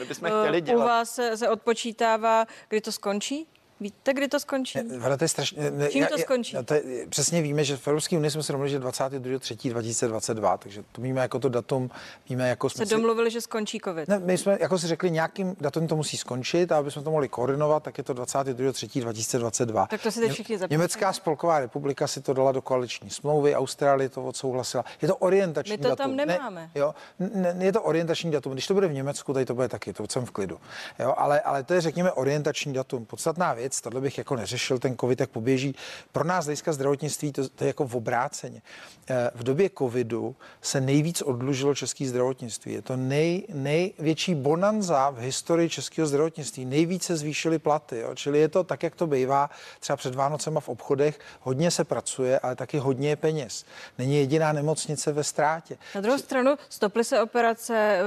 u 0.75 0.79
vás 0.79 1.21
se 1.35 1.49
odpočítává, 1.49 2.47
kdy 2.69 2.81
to 2.81 2.93
skončí? 2.93 3.47
Víte, 3.83 4.15
kdy 4.15 4.29
to 4.29 4.41
skončí? 4.41 4.79
Ne, 4.83 5.17
to 5.17 5.25
je 5.25 5.29
strašně, 5.29 5.71
ne, 5.71 5.89
Čím 5.89 6.03
já, 6.03 6.09
to 6.09 6.19
skončí? 6.19 6.57
Já, 6.57 6.63
to 6.63 6.75
je, 6.75 6.83
přesně 7.09 7.43
víme, 7.43 7.65
že 7.65 7.77
v 7.77 7.89
Evropské 7.89 8.17
unii 8.17 8.31
jsme 8.31 8.43
se 8.43 8.53
domluvili, 8.53 8.71
že 8.71 8.81
22.3.2022, 8.81 10.59
takže 10.59 10.85
to 10.93 11.03
víme 11.03 11.21
jako 11.21 11.39
to 11.39 11.49
datum, 11.49 11.91
víme 12.29 12.49
jako 12.49 12.71
jsme 12.71 12.87
se 12.87 12.95
domluvili, 12.95 13.31
že 13.31 13.41
skončí 13.41 13.81
covid. 13.85 14.09
Ne, 14.09 14.19
my 14.19 14.39
jsme 14.39 14.59
jako 14.61 14.79
si 14.79 14.87
řekli, 14.87 15.11
nějakým 15.11 15.57
datum 15.61 15.87
to 15.87 15.97
musí 15.97 16.17
skončit 16.17 16.73
a 16.73 16.79
aby 16.79 16.91
jsme 16.91 17.03
to 17.03 17.11
mohli 17.11 17.29
koordinovat, 17.29 17.83
tak 17.83 17.99
je 17.99 18.05
to 18.05 18.15
22.3.2022. 18.15 19.87
Tak 19.87 20.03
to 20.03 20.11
si 20.11 20.21
teď 20.21 20.33
všichni 20.33 20.59
zapomněli. 20.59 20.79
Německá 20.79 21.13
spolková 21.13 21.59
republika 21.61 22.07
si 22.07 22.21
to 22.21 22.35
dala 22.35 22.53
do 22.53 22.63
koaliční 22.63 23.11
smlouvy, 23.11 23.57
Austrálie 23.57 24.09
to 24.09 24.25
odsouhlasila. 24.25 24.85
Je 25.03 25.09
to 25.09 25.17
orientační 25.17 25.73
My 25.73 25.79
to 25.79 25.89
datum. 25.89 25.97
tam 25.97 26.17
nemáme. 26.17 26.61
Ne, 26.61 26.71
jo, 26.75 26.95
ne, 27.19 27.57
je 27.59 27.73
to 27.73 27.83
orientační 27.83 28.31
datum. 28.31 28.53
Když 28.53 28.67
to 28.67 28.75
bude 28.75 28.89
v 28.89 28.93
Německu, 28.93 29.33
tady 29.33 29.45
to 29.45 29.55
bude 29.55 29.69
taky, 29.69 29.93
to 29.93 30.05
jsem 30.09 30.27
v 30.27 30.31
klidu. 30.31 30.61
Jo, 30.99 31.15
ale, 31.17 31.41
ale 31.41 31.63
to 31.63 31.75
je, 31.75 31.81
řekněme, 31.81 32.13
orientační 32.13 32.73
datum. 32.73 33.05
Podstatná 33.07 33.55
věc, 33.55 33.72
tohle 33.81 34.01
bych 34.01 34.19
jako 34.19 34.37
neřešil 34.37 34.63
řešil 34.63 34.79
ten 34.79 34.97
covid, 34.97 35.21
jak 35.21 35.31
poběží. 35.31 35.75
Pro 36.13 36.25
nás 36.25 36.45
hlediska 36.45 36.73
zdravotnictví 36.73 37.33
to, 37.33 37.49
to 37.49 37.65
je 37.65 37.69
jako 37.69 37.87
v 37.87 37.97
obráceně. 37.97 38.63
Eh, 39.11 39.31
v 39.35 39.43
době 39.43 39.71
covidu 39.79 40.37
se 40.61 40.81
nejvíc 40.81 41.23
odlužilo 41.23 41.75
české 41.75 42.07
zdravotnictví. 42.07 42.73
Je 42.73 42.83
to 42.83 42.97
nej, 42.97 43.47
největší 43.53 44.35
bonanza 44.35 45.11
v 45.11 45.19
historii 45.19 45.69
českého 45.69 46.07
zdravotnictví. 46.07 46.65
Nejvíce 46.65 47.17
zvýšily 47.17 47.59
platy. 47.59 47.99
Jo? 47.99 48.15
Čili 48.15 48.39
je 48.39 48.49
to 48.49 48.65
tak, 48.65 48.83
jak 48.83 48.95
to 48.95 49.07
bývá 49.07 49.51
třeba 49.81 49.97
před 49.97 50.15
Vánocema 50.15 50.61
v 50.61 50.69
obchodech. 50.69 51.19
Hodně 51.41 51.71
se 51.71 51.85
pracuje, 51.85 52.39
ale 52.39 52.57
taky 52.57 52.79
hodně 52.79 53.09
je 53.09 53.17
peněz. 53.17 53.65
Není 53.99 54.17
jediná 54.17 54.53
nemocnice 54.53 55.13
ve 55.13 55.25
ztrátě. 55.25 55.79
Na 55.95 56.01
druhou 56.01 56.19
Či... 56.19 56.25
stranu 56.25 56.57
stoply 56.69 57.05
se 57.05 57.23
operace, 57.23 57.75
eh, 57.75 58.01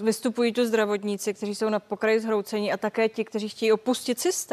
eh, 0.00 0.04
vystupují 0.04 0.52
tu 0.52 0.66
zdravotníci, 0.66 1.34
kteří 1.34 1.54
jsou 1.54 1.68
na 1.68 1.78
pokraji 1.78 2.20
zhroucení 2.20 2.72
a 2.72 2.76
také 2.76 3.08
ti, 3.08 3.24
kteří 3.24 3.48
chtějí 3.48 3.72
opustit 3.72 4.20
systém. 4.20 4.45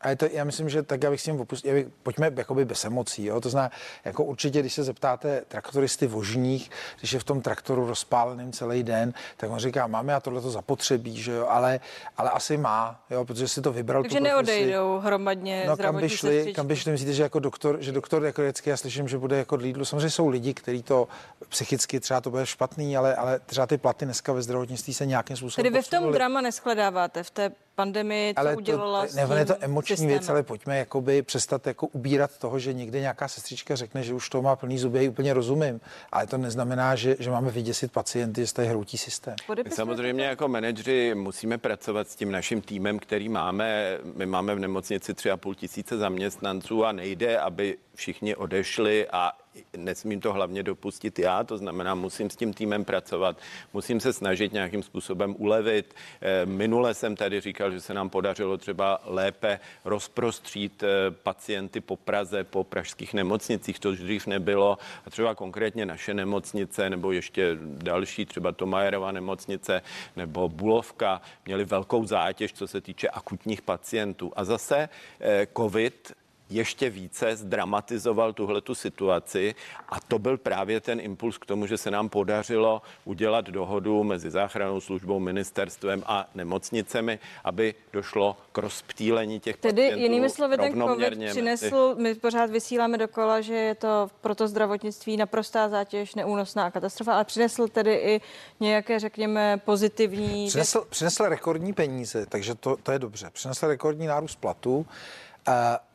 A 0.00 0.08
je 0.08 0.16
to, 0.16 0.26
já 0.32 0.44
myslím, 0.44 0.68
že 0.68 0.82
tak, 0.82 1.04
abych 1.04 1.20
s 1.20 1.24
tím 1.24 1.40
opustil, 1.40 1.74
bych, 1.74 1.86
pojďme 2.02 2.32
jakoby 2.36 2.64
bez 2.64 2.84
emocí. 2.84 3.24
Jo? 3.24 3.40
To 3.40 3.48
znamená, 3.48 3.70
jako 4.04 4.24
určitě, 4.24 4.60
když 4.60 4.74
se 4.74 4.84
zeptáte 4.84 5.44
traktoristy 5.48 6.06
vožních, 6.06 6.70
když 6.98 7.12
je 7.12 7.20
v 7.20 7.24
tom 7.24 7.42
traktoru 7.42 7.86
rozpáleným 7.86 8.52
celý 8.52 8.82
den, 8.82 9.14
tak 9.36 9.50
on 9.50 9.58
říká, 9.58 9.86
máme 9.86 10.12
já 10.12 10.20
tohle 10.20 10.40
to 10.40 10.50
zapotřebí, 10.50 11.22
že 11.22 11.32
jo? 11.32 11.46
Ale, 11.48 11.80
ale 12.16 12.30
asi 12.30 12.56
má, 12.56 13.04
jo? 13.10 13.24
protože 13.24 13.48
si 13.48 13.62
to 13.62 13.72
vybral. 13.72 14.02
Takže 14.02 14.20
neodejdou 14.20 14.98
hromadně 14.98 15.64
no, 15.66 15.76
kam 15.76 16.00
by 16.00 16.08
šli, 16.08 16.52
kam 16.52 16.66
by 16.66 16.76
šli, 16.76 16.92
myslíte, 16.92 17.12
že 17.12 17.22
jako 17.22 17.38
doktor, 17.38 17.76
že 17.80 17.92
doktor 17.92 18.24
jako 18.24 18.42
vždycky, 18.42 18.70
já 18.70 18.76
slyším, 18.76 19.08
že 19.08 19.18
bude 19.18 19.36
jako 19.36 19.56
Lidlu. 19.56 19.84
Samozřejmě 19.84 20.10
jsou 20.10 20.28
lidi, 20.28 20.54
kteří 20.54 20.82
to 20.82 21.08
psychicky 21.48 22.00
třeba 22.00 22.20
to 22.20 22.30
bude 22.30 22.46
špatný, 22.46 22.96
ale, 22.96 23.14
ale 23.14 23.40
třeba 23.46 23.66
ty 23.66 23.78
platy 23.78 24.04
dneska 24.04 24.32
ve 24.32 24.42
zdravotnictví 24.42 24.94
se 24.94 25.06
nějakým 25.06 25.36
způsobem. 25.36 25.64
Tedy 25.64 25.78
vy 25.78 25.82
v 25.82 25.90
tom 25.90 26.12
drama 26.12 26.40
neshledáváte, 26.40 27.22
v 27.22 27.30
té 27.30 27.52
pandemii, 27.80 28.34
co 28.34 28.40
ale 28.40 28.56
udělala 28.56 29.06
to, 29.06 29.34
ne, 29.34 29.38
je 29.38 29.44
to 29.44 29.54
emoční 29.60 29.96
systémem. 29.96 30.08
věc, 30.08 30.28
ale 30.28 30.42
pojďme 30.42 30.78
jakoby 30.78 31.22
přestat 31.22 31.66
jako 31.66 31.86
ubírat 31.86 32.38
toho, 32.38 32.58
že 32.58 32.72
někde 32.72 33.00
nějaká 33.00 33.28
sestřička 33.28 33.76
řekne, 33.76 34.02
že 34.02 34.14
už 34.14 34.28
to 34.28 34.42
má 34.42 34.56
plný 34.56 34.78
zuby, 34.78 35.08
úplně 35.08 35.34
rozumím. 35.34 35.80
Ale 36.12 36.26
to 36.26 36.38
neznamená, 36.38 36.96
že, 36.96 37.16
že 37.18 37.30
máme 37.30 37.50
vyděsit 37.50 37.92
pacienty, 37.92 38.46
že 38.46 38.54
tady 38.54 38.68
hroutí 38.68 38.98
systém. 38.98 39.36
My 39.64 39.70
samozřejmě 39.70 40.24
jako 40.24 40.48
manažři 40.48 41.14
musíme 41.14 41.58
pracovat 41.58 42.08
s 42.08 42.16
tím 42.16 42.32
naším 42.32 42.60
týmem, 42.62 42.98
který 42.98 43.28
máme. 43.28 43.98
My 44.16 44.26
máme 44.26 44.54
v 44.54 44.58
nemocnici 44.58 45.12
3,5 45.12 45.54
tisíce 45.54 45.98
zaměstnanců 45.98 46.84
a 46.84 46.92
nejde, 46.92 47.38
aby 47.38 47.78
všichni 47.94 48.36
odešli 48.36 49.06
a 49.12 49.32
nesmím 49.76 50.20
to 50.20 50.32
hlavně 50.32 50.62
dopustit 50.62 51.18
já, 51.18 51.44
to 51.44 51.58
znamená, 51.58 51.94
musím 51.94 52.30
s 52.30 52.36
tím 52.36 52.52
týmem 52.52 52.84
pracovat, 52.84 53.36
musím 53.72 54.00
se 54.00 54.12
snažit 54.12 54.52
nějakým 54.52 54.82
způsobem 54.82 55.34
ulevit. 55.38 55.94
Eh, 56.20 56.46
minule 56.46 56.94
jsem 56.94 57.16
tady 57.16 57.40
říkal, 57.40 57.70
že 57.70 57.80
se 57.80 57.94
nám 57.94 58.10
podařilo 58.10 58.58
třeba 58.58 59.00
lépe 59.04 59.60
rozprostřít 59.84 60.82
eh, 60.82 61.10
pacienty 61.10 61.80
po 61.80 61.96
Praze, 61.96 62.44
po 62.44 62.64
pražských 62.64 63.14
nemocnicích, 63.14 63.78
to 63.78 63.92
dřív 63.92 64.26
nebylo. 64.26 64.78
A 65.06 65.10
třeba 65.10 65.34
konkrétně 65.34 65.86
naše 65.86 66.14
nemocnice, 66.14 66.90
nebo 66.90 67.12
ještě 67.12 67.56
další, 67.62 68.26
třeba 68.26 68.52
Tomajerova 68.52 69.12
nemocnice, 69.12 69.82
nebo 70.16 70.48
Bulovka, 70.48 71.20
měli 71.46 71.64
velkou 71.64 72.04
zátěž, 72.04 72.52
co 72.52 72.68
se 72.68 72.80
týče 72.80 73.08
akutních 73.08 73.62
pacientů. 73.62 74.32
A 74.36 74.44
zase 74.44 74.88
eh, 75.20 75.46
COVID 75.56 76.19
ještě 76.50 76.90
více 76.90 77.36
zdramatizoval 77.36 78.32
tuhle 78.32 78.60
tu 78.60 78.74
situaci 78.74 79.54
a 79.88 80.00
to 80.00 80.18
byl 80.18 80.38
právě 80.38 80.80
ten 80.80 81.00
impuls 81.00 81.38
k 81.38 81.46
tomu, 81.46 81.66
že 81.66 81.78
se 81.78 81.90
nám 81.90 82.08
podařilo 82.08 82.82
udělat 83.04 83.44
dohodu 83.46 84.04
mezi 84.04 84.30
záchranou 84.30 84.80
službou, 84.80 85.18
ministerstvem 85.18 86.02
a 86.06 86.28
nemocnicemi, 86.34 87.18
aby 87.44 87.74
došlo 87.92 88.36
k 88.52 88.58
rozptýlení 88.58 89.40
těch 89.40 89.56
Tedy 89.56 89.82
pacientů 89.82 90.02
jinými 90.02 90.30
slovy 90.30 90.56
ten 90.56 90.82
COVID 90.82 91.18
přinesl, 91.30 91.94
my 91.98 92.14
pořád 92.14 92.50
vysíláme 92.50 92.98
dokola, 92.98 93.40
že 93.40 93.54
je 93.54 93.74
to 93.74 94.10
pro 94.20 94.34
to 94.34 94.48
zdravotnictví 94.48 95.16
naprostá 95.16 95.68
zátěž, 95.68 96.14
neúnosná 96.14 96.70
katastrofa, 96.70 97.14
ale 97.14 97.24
přinesl 97.24 97.68
tedy 97.68 97.94
i 97.94 98.20
nějaké, 98.60 98.98
řekněme, 98.98 99.60
pozitivní... 99.64 100.46
Přinesl, 100.46 100.86
přinesl 100.88 101.24
rekordní 101.24 101.72
peníze, 101.72 102.26
takže 102.26 102.54
to, 102.54 102.76
to 102.82 102.92
je 102.92 102.98
dobře. 102.98 103.30
Přinesl 103.32 103.66
rekordní 103.66 104.06
nárůst 104.06 104.36
platů 104.36 104.86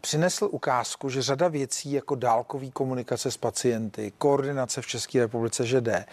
přinesl 0.01 0.47
ukázku, 0.51 1.10
že 1.10 1.21
řada 1.21 1.47
věcí 1.47 1.91
jako 1.91 2.15
dálkový 2.15 2.71
komunikace 2.71 3.31
s 3.31 3.38
pacienty, 3.38 4.13
koordinace 4.17 4.81
v 4.81 4.88
České 4.88 5.19
republice, 5.19 5.65
že 5.65 5.81
jde. 5.81 6.05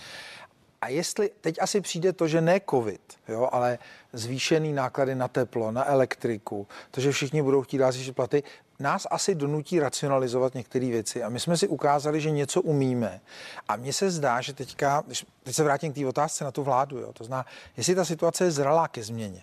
A 0.80 0.88
jestli 0.88 1.30
teď 1.40 1.56
asi 1.60 1.80
přijde 1.80 2.12
to, 2.12 2.28
že 2.28 2.40
ne 2.40 2.60
covid, 2.70 3.00
jo, 3.28 3.48
ale 3.52 3.78
zvýšený 4.12 4.72
náklady 4.72 5.14
na 5.14 5.28
teplo, 5.28 5.70
na 5.70 5.88
elektriku, 5.88 6.66
to, 6.90 7.00
že 7.00 7.12
všichni 7.12 7.42
budou 7.42 7.62
chtít 7.62 7.78
dát 7.78 7.94
platy, 8.14 8.42
nás 8.82 9.06
asi 9.10 9.34
donutí 9.34 9.80
racionalizovat 9.80 10.54
některé 10.54 10.86
věci. 10.86 11.22
A 11.22 11.28
my 11.28 11.40
jsme 11.40 11.56
si 11.56 11.68
ukázali, 11.68 12.20
že 12.20 12.30
něco 12.30 12.62
umíme. 12.62 13.20
A 13.68 13.76
mně 13.76 13.92
se 13.92 14.10
zdá, 14.10 14.40
že 14.40 14.52
teďka, 14.52 15.02
když 15.06 15.26
teď 15.42 15.54
se 15.54 15.64
vrátím 15.64 15.92
k 15.92 15.94
té 15.94 16.06
otázce 16.06 16.44
na 16.44 16.50
tu 16.50 16.62
vládu, 16.62 16.98
jo, 16.98 17.12
to 17.12 17.24
zná, 17.24 17.46
jestli 17.76 17.94
ta 17.94 18.04
situace 18.04 18.44
je 18.44 18.50
zralá 18.50 18.88
ke 18.88 19.02
změně. 19.02 19.42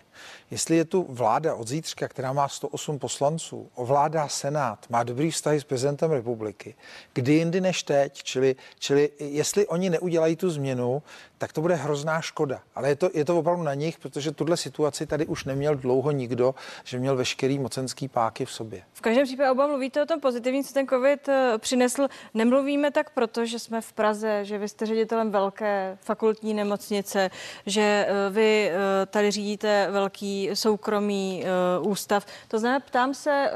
Jestli 0.50 0.76
je 0.76 0.84
tu 0.84 1.06
vláda 1.08 1.54
od 1.54 1.68
zítřka, 1.68 2.08
která 2.08 2.32
má 2.32 2.48
108 2.48 2.98
poslanců, 2.98 3.70
ovládá 3.74 4.28
Senát, 4.28 4.86
má 4.90 5.02
dobrý 5.02 5.30
vztahy 5.30 5.60
s 5.60 5.64
prezidentem 5.64 6.10
republiky, 6.10 6.74
kdy 7.12 7.32
jindy 7.32 7.60
než 7.60 7.82
teď, 7.82 8.22
čili, 8.22 8.56
čili 8.78 9.10
jestli 9.18 9.66
oni 9.66 9.90
neudělají 9.90 10.36
tu 10.36 10.50
změnu, 10.50 11.02
tak 11.40 11.52
to 11.52 11.60
bude 11.60 11.74
hrozná 11.74 12.20
škoda. 12.20 12.60
Ale 12.74 12.88
je 12.88 12.96
to, 12.96 13.10
je 13.14 13.24
to 13.24 13.38
opravdu 13.38 13.62
na 13.62 13.74
nich, 13.74 13.98
protože 13.98 14.32
tuhle 14.32 14.56
situaci 14.56 15.06
tady 15.06 15.26
už 15.26 15.44
neměl 15.44 15.74
dlouho 15.74 16.10
nikdo, 16.10 16.54
že 16.84 16.98
měl 16.98 17.16
veškerý 17.16 17.58
mocenský 17.58 18.08
páky 18.08 18.44
v 18.44 18.52
sobě. 18.52 18.82
V 18.92 19.00
každém 19.00 19.24
případě 19.24 19.50
oba 19.50 19.66
mluvíte 19.66 20.02
o 20.02 20.06
tom 20.06 20.20
pozitivním, 20.20 20.64
co 20.64 20.74
ten 20.74 20.86
COVID 20.86 21.28
eh, 21.28 21.52
přinesl. 21.58 22.08
Nemluvíme 22.34 22.90
tak 22.90 23.10
proto, 23.10 23.46
že 23.46 23.58
jsme 23.58 23.80
v 23.80 23.92
Praze, 23.92 24.44
že 24.44 24.58
vy 24.58 24.68
jste 24.68 24.86
ředitelem 24.86 25.30
velké 25.30 25.98
fakultní 26.00 26.54
nemocnice, 26.54 27.30
že 27.66 28.06
eh, 28.08 28.30
vy 28.30 28.70
eh, 28.70 29.06
tady 29.06 29.30
řídíte 29.30 29.88
velký 29.90 30.50
soukromý 30.54 31.44
ústav. 31.80 32.26
To 32.48 32.58
znamená, 32.58 32.80
ptám 32.80 33.14
se, 33.14 33.50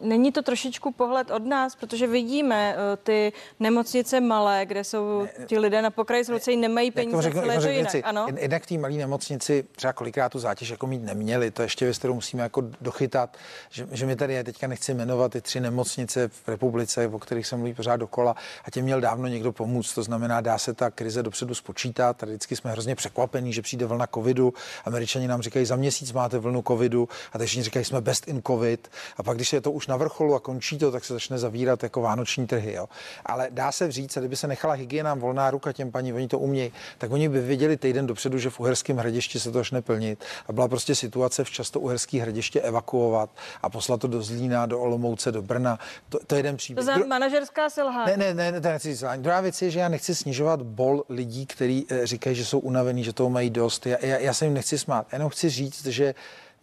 není 0.00 0.32
to 0.32 0.42
trošičku 0.42 0.92
pohled 0.92 1.30
od 1.30 1.46
nás, 1.46 1.76
protože 1.76 2.06
vidíme 2.06 2.76
ty 3.02 3.32
nemocnice 3.60 4.20
malé, 4.20 4.66
kde 4.66 4.84
jsou 4.84 5.26
ti 5.46 5.58
lidé 5.58 5.82
na 5.82 5.90
pokraji 5.90 6.24
zhroucení, 6.24 6.56
nemají 6.56 6.90
peníze 6.90 7.25
řeknu, 7.26 7.40
celé 7.42 7.60
to 7.60 7.68
jinak. 7.68 7.94
Ano? 8.04 8.26
Jednak 8.36 8.62
v 8.62 8.66
té 8.66 8.78
malé 8.78 8.94
nemocnici 8.94 9.64
třeba 9.76 9.92
kolikrát 9.92 10.32
tu 10.32 10.38
zátěž 10.38 10.68
jako 10.68 10.86
mít 10.86 11.02
neměli, 11.02 11.50
to 11.50 11.62
ještě 11.62 11.84
věc, 11.84 11.98
kterou 11.98 12.14
musíme 12.14 12.42
jako 12.42 12.62
dochytat, 12.80 13.36
že, 13.70 13.88
že 13.92 14.06
my 14.06 14.16
tady 14.16 14.44
teďka 14.44 14.66
nechci 14.66 14.94
jmenovat 14.94 15.32
ty 15.32 15.40
tři 15.40 15.60
nemocnice 15.60 16.28
v 16.28 16.48
republice, 16.48 17.08
o 17.08 17.18
kterých 17.18 17.46
se 17.46 17.56
mluví 17.56 17.74
pořád 17.74 17.96
dokola 17.96 18.36
a 18.64 18.70
těm 18.70 18.84
měl 18.84 19.00
dávno 19.00 19.28
někdo 19.28 19.52
pomoct. 19.52 19.94
To 19.94 20.02
znamená, 20.02 20.40
dá 20.40 20.58
se 20.58 20.74
ta 20.74 20.90
krize 20.90 21.22
dopředu 21.22 21.54
spočítat. 21.54 22.16
Tady 22.16 22.32
vždycky 22.32 22.56
jsme 22.56 22.70
hrozně 22.70 22.94
překvapení, 22.94 23.52
že 23.52 23.62
přijde 23.62 23.86
vlna 23.86 24.06
covidu. 24.06 24.54
Američani 24.84 25.28
nám 25.28 25.42
říkají, 25.42 25.66
za 25.66 25.76
měsíc 25.76 26.12
máte 26.12 26.38
vlnu 26.38 26.62
covidu 26.62 27.08
a 27.32 27.38
teď 27.38 27.48
říkají, 27.48 27.84
jsme 27.84 28.00
best 28.00 28.28
in 28.28 28.42
covid. 28.46 28.90
A 29.16 29.22
pak, 29.22 29.36
když 29.36 29.52
je 29.52 29.60
to 29.60 29.72
už 29.72 29.86
na 29.86 29.96
vrcholu 29.96 30.34
a 30.34 30.40
končí 30.40 30.78
to, 30.78 30.92
tak 30.92 31.04
se 31.04 31.12
začne 31.12 31.38
zavírat 31.38 31.82
jako 31.82 32.00
vánoční 32.00 32.46
trhy. 32.46 32.72
Jo. 32.72 32.88
Ale 33.26 33.48
dá 33.50 33.72
se 33.72 33.92
říct, 33.92 34.18
kdyby 34.18 34.36
se 34.36 34.46
nechala 34.46 34.74
hygienám 34.74 35.18
volná 35.20 35.50
ruka 35.50 35.72
těm 35.72 35.92
paní, 35.92 36.12
oni 36.12 36.28
to 36.28 36.38
umějí, 36.38 36.72
tak 36.98 37.12
oni 37.16 37.28
by 37.28 37.40
věděli 37.40 37.76
týden 37.76 38.06
dopředu, 38.06 38.38
že 38.38 38.50
v 38.50 38.60
Uherském 38.60 38.96
hradišti 38.96 39.40
se 39.40 39.50
to 39.50 39.58
až 39.58 39.70
neplnit. 39.70 40.24
A 40.48 40.52
byla 40.52 40.68
prostě 40.68 40.94
situace 40.94 41.44
v 41.44 41.50
často 41.50 41.80
Uherský 41.80 42.18
hradiště 42.18 42.60
evakuovat 42.60 43.30
a 43.62 43.70
poslat 43.70 44.00
to 44.00 44.08
do 44.08 44.22
Zlína, 44.22 44.66
do 44.66 44.80
Olomouce, 44.80 45.32
do 45.32 45.42
Brna. 45.42 45.78
To, 46.08 46.18
to 46.26 46.34
je 46.34 46.38
jeden 46.38 46.56
příběh. 46.56 46.76
To 46.78 46.84
znamená 46.84 47.06
manažerská 47.06 47.70
selhání. 47.70 48.10
Ne, 48.10 48.16
ne, 48.16 48.34
ne, 48.34 48.52
ne, 48.52 48.60
to 48.60 48.68
nechci 48.68 48.96
selhání. 48.96 49.22
Druhá 49.22 49.40
věc 49.40 49.62
je, 49.62 49.70
že 49.70 49.80
já 49.80 49.88
nechci 49.88 50.14
snižovat 50.14 50.62
bol 50.62 51.04
lidí, 51.08 51.46
kteří 51.46 51.86
e, 51.90 52.06
říkají, 52.06 52.36
že 52.36 52.44
jsou 52.44 52.58
unavení, 52.58 53.04
že 53.04 53.12
toho 53.12 53.30
mají 53.30 53.50
dost. 53.50 53.86
Já, 53.86 53.96
já, 54.00 54.18
já 54.18 54.34
se 54.34 54.44
jim 54.44 54.54
nechci 54.54 54.78
smát. 54.78 55.06
Jenom 55.12 55.28
chci 55.28 55.48
říct, 55.48 55.86
že 55.86 56.14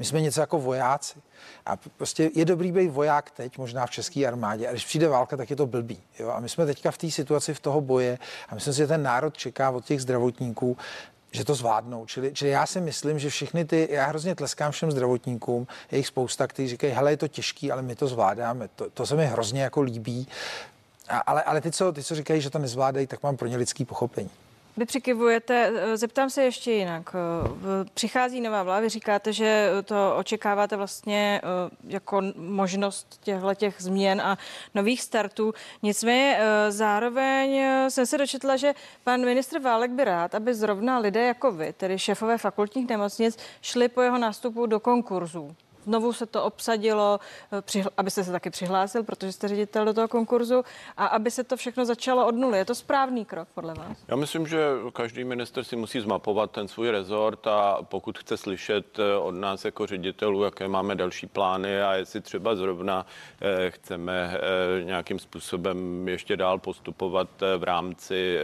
my 0.03 0.07
jsme 0.07 0.21
něco 0.21 0.41
jako 0.41 0.59
vojáci. 0.59 1.19
A 1.65 1.77
prostě 1.97 2.31
je 2.35 2.45
dobrý 2.45 2.71
být 2.71 2.87
voják 2.87 3.31
teď, 3.31 3.57
možná 3.57 3.85
v 3.85 3.91
české 3.91 4.27
armádě, 4.27 4.67
a 4.67 4.71
když 4.71 4.85
přijde 4.85 5.07
válka, 5.07 5.37
tak 5.37 5.49
je 5.49 5.55
to 5.55 5.67
blbý. 5.67 6.01
Jo? 6.19 6.29
A 6.29 6.39
my 6.39 6.49
jsme 6.49 6.65
teďka 6.65 6.91
v 6.91 6.97
té 6.97 7.11
situaci 7.11 7.53
v 7.53 7.59
toho 7.59 7.81
boje 7.81 8.17
a 8.49 8.55
myslím 8.55 8.73
si, 8.73 8.77
že 8.77 8.87
ten 8.87 9.03
národ 9.03 9.37
čeká 9.37 9.69
od 9.69 9.85
těch 9.85 10.01
zdravotníků, 10.01 10.77
že 11.31 11.45
to 11.45 11.55
zvládnou. 11.55 12.05
Čili, 12.05 12.31
čili 12.33 12.51
já 12.51 12.65
si 12.65 12.81
myslím, 12.81 13.19
že 13.19 13.29
všechny 13.29 13.65
ty, 13.65 13.87
já 13.91 14.05
hrozně 14.05 14.35
tleskám 14.35 14.71
všem 14.71 14.91
zdravotníkům, 14.91 15.67
je 15.91 15.97
jich 15.97 16.07
spousta, 16.07 16.47
kteří 16.47 16.67
říkají, 16.67 16.93
hele, 16.93 17.11
je 17.11 17.17
to 17.17 17.27
těžký, 17.27 17.71
ale 17.71 17.81
my 17.81 17.95
to 17.95 18.07
zvládáme. 18.07 18.67
To, 18.75 18.89
to 18.89 19.05
se 19.05 19.15
mi 19.15 19.25
hrozně 19.25 19.61
jako 19.61 19.81
líbí. 19.81 20.27
A, 21.09 21.17
ale, 21.17 21.43
ale 21.43 21.61
ty, 21.61 21.71
co, 21.71 21.91
ty, 21.91 22.03
co 22.03 22.15
říkají, 22.15 22.41
že 22.41 22.49
to 22.49 22.59
nezvládají, 22.59 23.07
tak 23.07 23.23
mám 23.23 23.37
pro 23.37 23.47
ně 23.47 23.57
lidský 23.57 23.85
pochopení. 23.85 24.29
Vy 24.77 24.85
přikivujete, 24.85 25.71
eh, 25.75 25.97
zeptám 25.97 26.29
se 26.29 26.43
ještě 26.43 26.71
jinak. 26.71 27.15
Eh, 27.15 27.85
přichází 27.93 28.41
nová 28.41 28.63
vláda, 28.63 28.81
vy 28.81 28.89
říkáte, 28.89 29.33
že 29.33 29.69
to 29.85 30.15
očekáváte 30.17 30.75
vlastně 30.75 31.41
eh, 31.43 31.69
jako 31.87 32.21
možnost 32.35 33.19
těchto 33.23 33.53
těch 33.55 33.75
změn 33.79 34.21
a 34.21 34.37
nových 34.73 35.01
startů. 35.01 35.53
Nicméně 35.83 36.39
zároveň 36.69 37.61
jsem 37.89 38.05
se 38.05 38.17
dočetla, 38.17 38.55
že 38.57 38.73
pan 39.03 39.25
ministr 39.25 39.59
Válek 39.59 39.91
by 39.91 40.03
rád, 40.03 40.35
aby 40.35 40.53
zrovna 40.53 40.99
lidé 40.99 41.25
jako 41.25 41.51
vy, 41.51 41.73
tedy 41.73 41.99
šefové 41.99 42.37
fakultních 42.37 42.89
nemocnic, 42.89 43.37
šli 43.61 43.89
po 43.89 44.01
jeho 44.01 44.17
nástupu 44.17 44.65
do 44.65 44.79
konkurzů. 44.79 45.55
Znovu 45.83 46.13
se 46.13 46.25
to 46.25 46.43
obsadilo, 46.43 47.19
eh, 47.75 47.83
abyste 47.97 48.23
se 48.23 48.31
taky 48.31 48.49
přihlásil, 48.49 49.03
protože 49.03 49.31
jste 49.31 49.47
ředitel 49.47 49.85
do 49.85 49.93
toho 49.93 50.07
konkurzu 50.07 50.63
a 50.97 51.05
aby 51.05 51.31
se 51.31 51.43
to 51.43 51.57
všechno 51.57 51.85
začalo 51.85 52.27
od 52.27 52.35
nuly. 52.35 52.57
Je 52.57 52.65
to 52.65 52.75
správný 52.75 53.25
krok 53.25 53.47
podle 53.53 53.73
vás? 53.73 53.97
Já 54.07 54.15
myslím, 54.15 54.47
že 54.47 54.67
každý 54.93 55.23
minister 55.23 55.63
si 55.63 55.75
musí 55.75 55.99
zmapovat 55.99 56.51
ten 56.51 56.67
svůj 56.67 56.89
rezort 56.89 57.47
a 57.47 57.77
pokud 57.83 58.17
chce 58.17 58.37
slyšet 58.37 58.99
eh, 58.99 59.17
od 59.17 59.31
nás 59.31 59.65
jako 59.65 59.85
ředitelů, 59.85 60.43
jaké 60.43 60.67
máme 60.67 60.95
další 60.95 61.27
plány 61.27 61.81
a 61.81 61.93
jestli 61.93 62.21
třeba 62.21 62.55
zrovna 62.55 63.05
eh, 63.41 63.71
chceme 63.71 64.37
nějakým 64.83 65.19
způsobem 65.19 66.07
ještě 66.07 66.37
dál 66.37 66.59
postupovat 66.59 67.27
v 67.57 67.63
rámci 67.63 68.37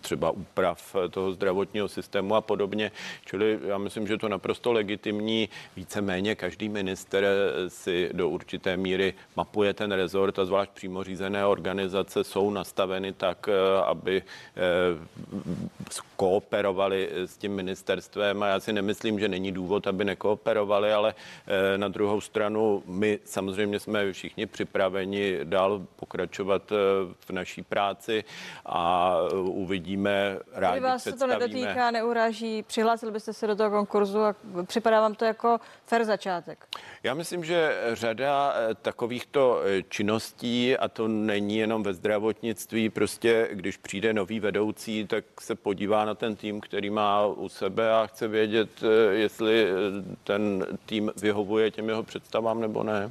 třeba 0.00 0.30
úprav 0.30 0.96
toho 1.10 1.32
zdravotního 1.32 1.88
systému 1.88 2.34
a 2.34 2.40
podobně. 2.40 2.92
Čili 3.24 3.58
já 3.62 3.78
myslím, 3.78 4.06
že 4.06 4.16
to 4.16 4.28
naprosto 4.28 4.72
legitimní, 4.72 5.48
víceméně 5.76 6.27
Samozřejmě 6.28 6.34
každý 6.34 6.68
minister 6.68 7.24
si 7.68 8.10
do 8.12 8.28
určité 8.28 8.76
míry 8.76 9.14
mapuje 9.36 9.74
ten 9.74 9.92
rezort 9.92 10.38
a 10.38 10.44
zvlášť 10.44 10.70
přímo 10.70 11.04
řízené 11.04 11.46
organizace 11.46 12.24
jsou 12.24 12.50
nastaveny 12.50 13.12
tak, 13.12 13.48
eh, 13.48 13.82
aby 13.84 14.22
eh, 14.22 14.62
kooperovali 16.16 17.10
s 17.12 17.36
tím 17.36 17.54
ministerstvem. 17.54 18.42
A 18.42 18.46
já 18.46 18.60
si 18.60 18.72
nemyslím, 18.72 19.18
že 19.18 19.28
není 19.28 19.52
důvod, 19.52 19.86
aby 19.86 20.04
nekooperovali, 20.04 20.92
ale 20.92 21.14
eh, 21.14 21.78
na 21.78 21.88
druhou 21.88 22.20
stranu 22.20 22.82
my 22.86 23.18
samozřejmě 23.24 23.80
jsme 23.80 24.12
všichni 24.12 24.46
připraveni 24.46 25.38
dál 25.44 25.86
pokračovat 25.96 26.62
v 27.20 27.30
naší 27.30 27.62
práci 27.62 28.24
a 28.66 29.14
uvidíme, 29.32 30.38
rádi 30.52 30.80
vás 30.80 31.02
se 31.02 31.12
to 31.12 31.26
nedotýká, 31.26 31.90
neuráží, 31.90 32.62
přihlásil 32.62 33.10
byste 33.10 33.32
se 33.32 33.46
do 33.46 33.56
toho 33.56 33.70
konkurzu 33.70 34.24
a 34.24 34.34
připadá 34.66 35.00
vám 35.00 35.14
to 35.14 35.24
jako 35.24 35.60
fair 35.86 36.04
začátek? 36.18 36.66
Já 37.02 37.14
myslím, 37.14 37.44
že 37.44 37.72
řada 37.92 38.54
eh, 38.56 38.74
takovýchto 38.74 39.62
eh, 39.64 39.82
činností, 39.88 40.76
a 40.76 40.88
to 40.88 41.08
není 41.08 41.58
jenom 41.58 41.82
ve 41.82 41.94
zdravotnictví, 41.94 42.90
prostě 42.90 43.48
když 43.52 43.76
přijde 43.76 44.12
nový 44.12 44.40
vedoucí, 44.40 45.06
tak 45.06 45.24
se 45.40 45.54
podívá 45.54 46.04
na 46.04 46.14
ten 46.14 46.36
tým, 46.36 46.60
který 46.60 46.90
má 46.90 47.26
u 47.26 47.48
sebe 47.48 47.92
a 47.92 48.06
chce 48.06 48.28
vědět, 48.28 48.70
eh, 48.82 49.14
jestli 49.14 49.66
ten 50.24 50.66
tým 50.86 51.12
vyhovuje 51.16 51.70
těm 51.70 51.88
jeho 51.88 52.02
představám 52.02 52.60
nebo 52.60 52.82
ne. 52.82 53.10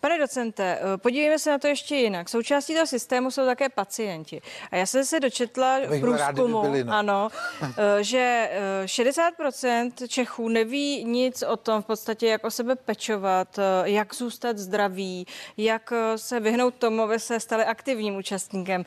Pane 0.00 0.18
docente, 0.18 0.78
eh, 0.80 0.96
podívejme 0.96 1.38
se 1.38 1.50
na 1.50 1.58
to 1.58 1.66
ještě 1.66 1.96
jinak. 1.96 2.28
Součástí 2.28 2.74
toho 2.74 2.86
systému 2.86 3.30
jsou 3.30 3.44
také 3.46 3.68
pacienti. 3.68 4.42
A 4.70 4.76
já 4.76 4.86
jsem 4.86 5.04
se 5.04 5.20
dočetla 5.20 5.78
v 5.86 6.00
průzkumu, 6.00 6.62
byli, 6.62 6.84
no. 6.84 6.92
ano, 6.92 7.28
eh, 7.62 8.04
že 8.04 8.50
60% 8.84 10.02
eh, 10.02 10.08
Čechů 10.08 10.48
neví 10.48 11.04
nic 11.04 11.42
o 11.42 11.56
tom 11.56 11.82
v 11.82 11.86
podstatě, 11.86 12.26
jak 12.26 12.44
o 12.44 12.50
sebe 12.50 12.76
pečovat, 12.76 13.58
jak 13.84 14.14
zůstat 14.14 14.58
zdraví, 14.58 15.26
jak 15.56 15.92
se 16.16 16.40
vyhnout 16.40 16.74
tomu, 16.74 17.02
aby 17.02 17.20
se 17.20 17.40
stali 17.40 17.64
aktivním 17.64 18.16
účastníkem 18.16 18.84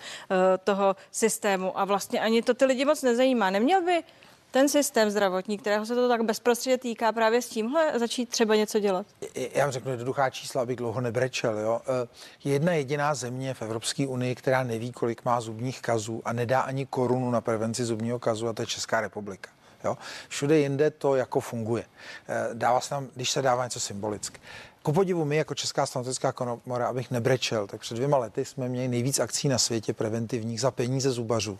toho 0.64 0.96
systému. 1.12 1.80
A 1.80 1.86
vlastně 1.86 2.20
ani 2.20 2.42
to 2.42 2.54
ty 2.54 2.66
lidi 2.66 2.86
moc 2.86 3.02
nezajímá. 3.02 3.50
Neměl 3.50 3.82
by 3.82 4.04
ten 4.52 4.70
systém 4.70 5.10
zdravotní, 5.10 5.58
kterého 5.58 5.86
se 5.86 5.96
to 5.96 6.08
tak 6.08 6.22
bezprostředně 6.24 6.78
týká, 6.78 7.12
právě 7.12 7.42
s 7.42 7.50
tímhle 7.50 8.00
začít 8.00 8.30
třeba 8.30 8.56
něco 8.56 8.80
dělat? 8.80 9.06
Já 9.54 9.66
vám 9.66 9.72
řeknu 9.72 9.92
jednoduchá 9.92 10.30
čísla, 10.30 10.62
abych 10.62 10.76
dlouho 10.76 11.02
nebrečel. 11.02 11.60
Jo. 11.60 11.82
Eh, 12.04 12.08
je 12.44 12.54
jedna 12.54 12.74
jediná 12.74 13.16
země 13.16 13.54
v 13.54 13.62
Evropské 13.62 14.08
unii, 14.08 14.36
která 14.36 14.64
neví, 14.64 14.92
kolik 14.92 15.26
má 15.26 15.42
zubních 15.42 15.82
kazů 15.82 16.22
a 16.26 16.34
nedá 16.34 16.62
ani 16.62 16.86
korunu 16.86 17.32
na 17.32 17.42
prevenci 17.42 17.86
zubního 17.86 18.20
kazu, 18.20 18.48
a 18.48 18.54
to 18.54 18.62
je 18.62 18.66
Česká 18.66 19.02
republika. 19.02 19.50
Jo. 19.84 19.98
Všude 20.28 20.58
jinde 20.58 20.92
to 20.92 21.16
jako 21.16 21.40
funguje. 21.40 21.86
Eh, 22.28 22.50
dává 22.54 22.82
se 22.82 22.90
tam, 22.90 23.08
když 23.16 23.32
se 23.32 23.42
dává 23.42 23.64
něco 23.64 23.80
symbolicky. 23.80 24.40
Ku 24.84 24.94
podivu 24.94 25.26
my 25.26 25.36
jako 25.36 25.56
Česká 25.56 25.86
stomatologická 25.86 26.32
komora, 26.32 26.88
abych 26.88 27.12
nebrečel, 27.12 27.68
tak 27.68 27.82
před 27.82 27.96
dvěma 27.96 28.18
lety 28.18 28.46
jsme 28.46 28.70
měli 28.70 28.88
nejvíc 28.88 29.20
akcí 29.20 29.48
na 29.48 29.58
světě 29.58 29.94
preventivních 29.94 30.62
za 30.62 30.72
peníze 30.72 31.12
zubařů. 31.12 31.52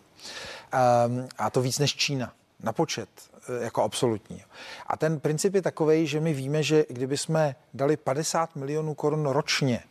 Um, 1.06 1.28
a 1.38 1.50
to 1.50 1.60
víc 1.60 1.78
než 1.78 1.96
Čína 1.96 2.32
na 2.62 2.72
počet 2.72 3.08
eh, 3.48 3.64
jako 3.64 3.82
absolutní. 3.82 4.44
A 4.86 4.96
ten 4.96 5.20
princip 5.20 5.54
je 5.54 5.62
takový, 5.62 6.06
že 6.06 6.20
my 6.20 6.34
víme, 6.34 6.62
že 6.62 6.84
kdyby 6.88 7.16
jsme 7.16 7.54
dali 7.74 7.96
50 7.96 8.56
milionů 8.56 8.94
korun 8.94 9.26
ročně 9.26 9.82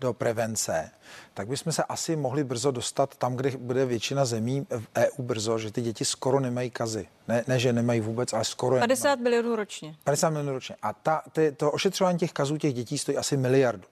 do 0.00 0.12
prevence, 0.12 0.90
tak 1.34 1.48
bychom 1.48 1.72
se 1.72 1.84
asi 1.84 2.16
mohli 2.16 2.44
brzo 2.44 2.70
dostat 2.70 3.16
tam, 3.16 3.36
kde 3.36 3.50
bude 3.50 3.86
většina 3.86 4.24
zemí 4.24 4.66
v 4.70 4.86
EU 4.96 5.22
brzo, 5.22 5.58
že 5.58 5.72
ty 5.72 5.82
děti 5.82 6.04
skoro 6.04 6.40
nemají 6.40 6.70
kazy. 6.70 7.08
Ne, 7.28 7.44
ne 7.46 7.58
že 7.58 7.72
nemají 7.72 8.00
vůbec, 8.00 8.32
ale 8.32 8.44
skoro 8.44 8.78
50 8.78 9.20
milionů 9.20 9.56
ročně. 9.56 9.96
50 10.04 10.30
milionů 10.30 10.52
ročně. 10.52 10.76
A 10.82 10.92
ta, 10.92 11.22
ty, 11.32 11.52
to 11.52 11.72
ošetřování 11.72 12.18
těch 12.18 12.32
kazů 12.32 12.56
těch 12.56 12.74
dětí 12.74 12.98
stojí 12.98 13.18
asi 13.18 13.36
miliardu. 13.36 13.84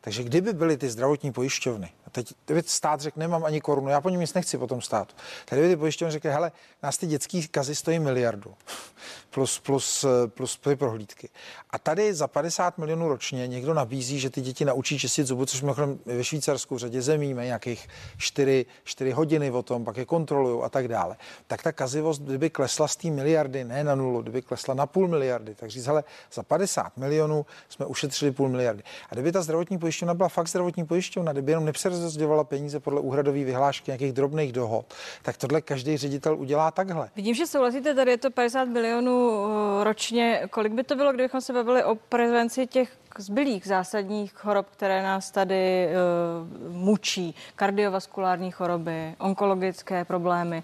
Takže 0.00 0.22
kdyby 0.22 0.52
byly 0.52 0.76
ty 0.76 0.90
zdravotní 0.90 1.32
pojišťovny, 1.32 1.90
a 2.06 2.10
teď 2.10 2.32
kdyby 2.44 2.62
stát 2.66 3.00
řekl, 3.00 3.20
nemám 3.20 3.44
ani 3.44 3.60
korunu, 3.60 3.88
já 3.88 4.00
po 4.00 4.10
něm 4.10 4.20
nic 4.20 4.34
nechci 4.34 4.58
po 4.58 4.66
tom 4.66 4.80
státu, 4.80 5.14
tak 5.44 5.58
kdyby 5.58 5.74
ty 5.74 5.76
pojišťovny 5.76 6.12
řekly, 6.12 6.30
hele, 6.30 6.52
nás 6.82 6.98
ty 6.98 7.06
dětský 7.06 7.48
kazy 7.48 7.74
stojí 7.74 7.98
miliardu, 7.98 8.54
plus, 9.30 9.58
plus, 9.58 10.04
plus, 10.26 10.56
plus 10.56 10.76
prohlídky. 10.76 11.28
A 11.70 11.78
tady 11.78 12.14
za 12.14 12.28
50 12.28 12.78
milionů 12.78 13.08
ročně 13.08 13.46
někdo 13.46 13.74
nabízí, 13.74 14.20
že 14.20 14.30
ty 14.30 14.40
děti 14.40 14.64
naučí 14.64 14.98
čistit 14.98 15.26
zuby, 15.26 15.46
což 15.46 15.60
mimochodem 15.62 15.98
ve 16.06 16.24
Švýcarsku 16.24 16.74
v 16.74 16.78
řadě 16.78 17.02
zemí 17.02 17.34
mají 17.34 17.46
nějakých 17.46 17.88
4, 18.16 18.66
4 18.84 19.10
hodiny 19.10 19.50
o 19.50 19.62
tom, 19.62 19.84
pak 19.84 19.96
je 19.96 20.04
kontrolují 20.04 20.62
a 20.62 20.68
tak 20.68 20.88
dále. 20.88 21.16
Tak 21.46 21.62
ta 21.62 21.72
kazivost, 21.72 22.22
kdyby 22.22 22.50
klesla 22.50 22.88
z 22.88 22.96
té 22.96 23.10
miliardy, 23.10 23.64
ne 23.64 23.84
na 23.84 23.94
nulu, 23.94 24.22
kdyby 24.22 24.42
klesla 24.42 24.74
na 24.74 24.86
půl 24.86 25.08
miliardy, 25.08 25.54
tak 25.54 25.70
říct, 25.70 25.86
hele, 25.86 26.04
za 26.32 26.42
50 26.42 26.96
milionů 26.96 27.46
jsme 27.68 27.86
ušetřili 27.86 28.32
půl 28.32 28.48
miliardy. 28.48 28.82
A 29.10 29.14
kdyby 29.14 29.32
ta 29.32 29.42
zdravotní 29.42 29.78
pojišťovna 29.86 30.14
byla 30.14 30.28
fakt 30.28 30.48
zdravotní 30.48 30.84
pojišťovna, 30.86 31.32
kdyby 31.32 31.52
jenom 31.52 31.64
nepřerozdělovala 31.64 32.44
peníze 32.44 32.80
podle 32.80 33.00
úhradové 33.00 33.44
vyhlášky 33.44 33.90
nějakých 33.90 34.12
drobných 34.12 34.52
dohod, 34.52 34.94
tak 35.22 35.36
tohle 35.36 35.60
každý 35.60 35.96
ředitel 35.96 36.36
udělá 36.36 36.70
takhle. 36.70 37.08
Vidím, 37.16 37.34
že 37.34 37.46
souhlasíte, 37.46 37.94
tady 37.94 38.10
je 38.10 38.18
to 38.18 38.30
50 38.30 38.64
milionů 38.64 39.28
uh, 39.28 39.48
ročně. 39.84 40.42
Kolik 40.50 40.72
by 40.72 40.84
to 40.84 40.96
bylo, 40.96 41.12
kdybychom 41.12 41.40
se 41.40 41.52
bavili 41.52 41.84
o 41.84 41.94
prevenci 41.94 42.66
těch 42.66 42.88
zbylých 43.18 43.66
zásadních 43.66 44.32
chorob, 44.32 44.66
které 44.72 45.02
nás 45.02 45.30
tady 45.30 45.88
uh, 45.88 46.74
mučí, 46.74 47.34
kardiovaskulární 47.56 48.50
choroby, 48.50 49.14
onkologické 49.18 50.04
problémy. 50.04 50.62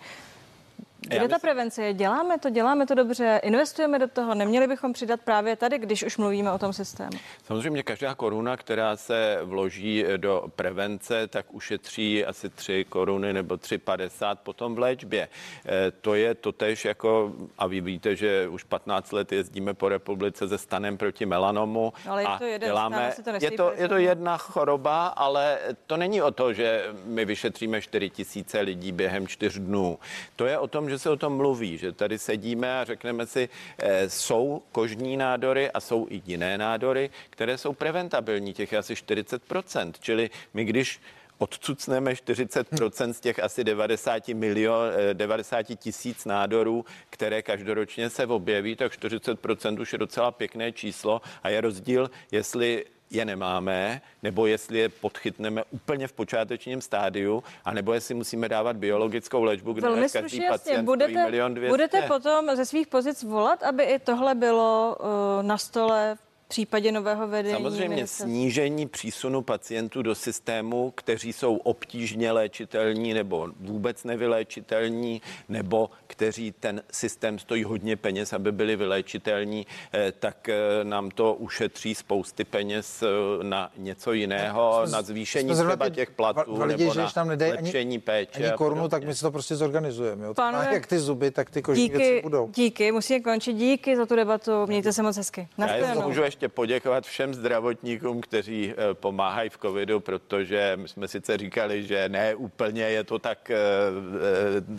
Kde 1.08 1.28
ta 1.28 1.38
prevence 1.38 1.82
je? 1.82 1.94
Děláme 1.94 2.38
to, 2.38 2.50
děláme 2.50 2.86
to 2.86 2.94
dobře, 2.94 3.40
investujeme 3.42 3.98
do 3.98 4.08
toho. 4.08 4.34
Neměli 4.34 4.66
bychom 4.66 4.92
přidat 4.92 5.20
právě 5.20 5.56
tady, 5.56 5.78
když 5.78 6.02
už 6.02 6.16
mluvíme 6.16 6.52
o 6.52 6.58
tom 6.58 6.72
systému. 6.72 7.10
Samozřejmě 7.44 7.82
každá 7.82 8.14
koruna, 8.14 8.56
která 8.56 8.96
se 8.96 9.38
vloží 9.42 10.04
do 10.16 10.44
prevence, 10.56 11.26
tak 11.26 11.54
ušetří 11.54 12.24
asi 12.24 12.48
3 12.48 12.86
koruny 12.88 13.32
nebo 13.32 13.54
3,50 13.54 14.36
potom 14.42 14.74
v 14.74 14.78
léčbě. 14.78 15.28
Eh, 15.66 15.90
to 15.90 16.14
je 16.14 16.34
totež 16.34 16.84
jako, 16.84 17.32
a 17.58 17.66
vy 17.66 17.80
víte, 17.80 18.16
že 18.16 18.48
už 18.48 18.64
15 18.64 19.12
let 19.12 19.32
jezdíme 19.32 19.74
po 19.74 19.88
republice 19.88 20.48
se 20.48 20.58
stanem 20.58 20.96
proti 20.96 21.26
melanomu. 21.26 21.92
Ale 22.08 22.22
je 22.22 22.28
to 22.38 22.44
jeden 22.44 22.68
děláme, 22.68 23.14
to 23.24 23.30
je, 23.40 23.50
to, 23.50 23.72
je 23.74 23.88
to 23.88 23.96
jedna 23.96 24.36
choroba, 24.36 25.06
ale 25.06 25.58
to 25.86 25.96
není 25.96 26.22
o 26.22 26.30
to, 26.30 26.52
že 26.52 26.86
my 27.04 27.24
vyšetříme 27.24 27.80
4 27.80 28.10
tisíce 28.10 28.60
lidí 28.60 28.92
během 28.92 29.26
4 29.26 29.60
dnů. 29.60 29.98
To 30.36 30.46
je 30.46 30.58
o 30.58 30.68
tom, 30.68 30.90
že 30.92 30.98
se 30.98 31.10
o 31.10 31.16
tom 31.16 31.36
mluví, 31.36 31.78
že 31.78 31.92
tady 31.92 32.18
sedíme 32.18 32.80
a 32.80 32.84
řekneme 32.84 33.26
si, 33.26 33.48
eh, 33.78 34.10
jsou 34.10 34.62
kožní 34.72 35.16
nádory 35.16 35.70
a 35.70 35.80
jsou 35.80 36.06
i 36.10 36.22
jiné 36.26 36.58
nádory, 36.58 37.10
které 37.30 37.58
jsou 37.58 37.72
preventabilní, 37.72 38.52
těch 38.52 38.74
asi 38.74 38.96
40%. 38.96 39.98
Čili 40.00 40.30
my 40.54 40.64
když 40.64 41.00
odcucneme 41.42 42.12
40% 42.12 43.10
z 43.12 43.20
těch 43.20 43.38
asi 43.38 43.64
90, 43.64 44.28
milion, 44.28 44.82
90 45.12 45.70
eh, 45.70 45.76
tisíc 45.76 46.24
nádorů, 46.24 46.84
které 47.10 47.42
každoročně 47.42 48.10
se 48.10 48.26
objeví, 48.26 48.76
tak 48.76 48.92
40% 48.92 49.80
už 49.80 49.92
je 49.92 49.98
docela 49.98 50.30
pěkné 50.30 50.72
číslo 50.72 51.20
a 51.42 51.48
je 51.48 51.60
rozdíl, 51.60 52.10
jestli 52.30 52.84
je 53.10 53.24
nemáme, 53.24 54.00
nebo 54.22 54.46
jestli 54.46 54.78
je 54.78 54.88
podchytneme 54.88 55.64
úplně 55.70 56.08
v 56.08 56.12
počátečním 56.12 56.80
stádiu, 56.80 57.42
anebo 57.64 57.92
jestli 57.92 58.14
musíme 58.14 58.48
dávat 58.48 58.76
biologickou 58.76 59.44
léčbu, 59.44 59.72
kde 59.72 59.82
Velmi 59.82 60.08
každý 60.08 60.36
jasně. 60.36 60.48
pacient 60.48 60.84
budete, 60.84 61.24
milion 61.24 61.54
budete 61.68 62.02
potom 62.02 62.56
ze 62.56 62.64
svých 62.64 62.86
pozic 62.86 63.22
volat, 63.22 63.62
aby 63.62 63.82
i 63.82 63.98
tohle 63.98 64.34
bylo 64.34 64.96
uh, 65.00 65.06
na 65.42 65.58
stole 65.58 66.16
případě 66.52 66.92
nového 66.92 67.28
vedení? 67.28 67.54
Samozřejmě 67.54 68.06
snížení 68.06 68.88
přísunu 68.88 69.42
pacientů 69.42 70.02
do 70.02 70.14
systému, 70.14 70.90
kteří 70.94 71.32
jsou 71.32 71.56
obtížně 71.56 72.32
léčitelní 72.32 73.14
nebo 73.14 73.48
vůbec 73.60 74.04
nevyléčitelní, 74.04 75.22
nebo 75.48 75.90
kteří 76.06 76.52
ten 76.52 76.82
systém 76.92 77.38
stojí 77.38 77.64
hodně 77.64 77.96
peněz, 77.96 78.32
aby 78.32 78.52
byli 78.52 78.76
vyléčitelní, 78.76 79.66
eh, 79.94 80.12
tak 80.12 80.48
eh, 80.48 80.54
nám 80.82 81.10
to 81.10 81.34
ušetří 81.34 81.94
spousty 81.94 82.44
peněz 82.44 83.02
eh, 83.02 83.06
na 83.44 83.70
něco 83.76 84.12
jiného, 84.12 84.82
jsme, 84.84 84.92
na 84.92 85.02
zvýšení 85.02 85.54
třeba 85.54 85.88
těch 85.88 86.10
platů 86.10 86.56
v, 86.56 86.66
nebo 86.66 86.94
že 86.94 87.00
na 87.16 87.22
lepšení 87.22 87.96
ani, 87.96 87.98
péče. 87.98 88.44
Ani 88.44 88.52
korunu, 88.56 88.88
tak 88.88 89.04
my 89.04 89.14
si 89.14 89.20
to 89.20 89.30
prostě 89.30 89.56
zorganizujeme. 89.56 90.26
Jo? 90.26 90.34
Pánové, 90.34 90.74
jak 90.74 90.86
ty 90.86 90.98
zuby, 90.98 91.30
tak 91.30 91.50
ty 91.50 91.62
kožní 91.62 91.82
díky, 91.82 91.98
věci 91.98 92.22
budou. 92.22 92.48
Díky, 92.54 92.92
musíme 92.92 93.20
končit. 93.20 93.52
Díky 93.52 93.96
za 93.96 94.06
tu 94.06 94.16
debatu. 94.16 94.66
Mějte 94.66 94.92
se 94.92 95.02
moc 95.02 95.16
hezky. 95.16 95.48
Já 95.58 95.94
můžu 95.94 96.22
ještě 96.22 96.41
poděkovat 96.48 97.06
všem 97.06 97.34
zdravotníkům, 97.34 98.20
kteří 98.20 98.74
pomáhají 98.92 99.50
v 99.50 99.58
covidu, 99.58 100.00
protože 100.00 100.72
my 100.76 100.88
jsme 100.88 101.08
sice 101.08 101.36
říkali, 101.36 101.82
že 101.86 102.08
ne 102.08 102.34
úplně 102.34 102.82
je 102.82 103.04
to 103.04 103.18
tak 103.18 103.50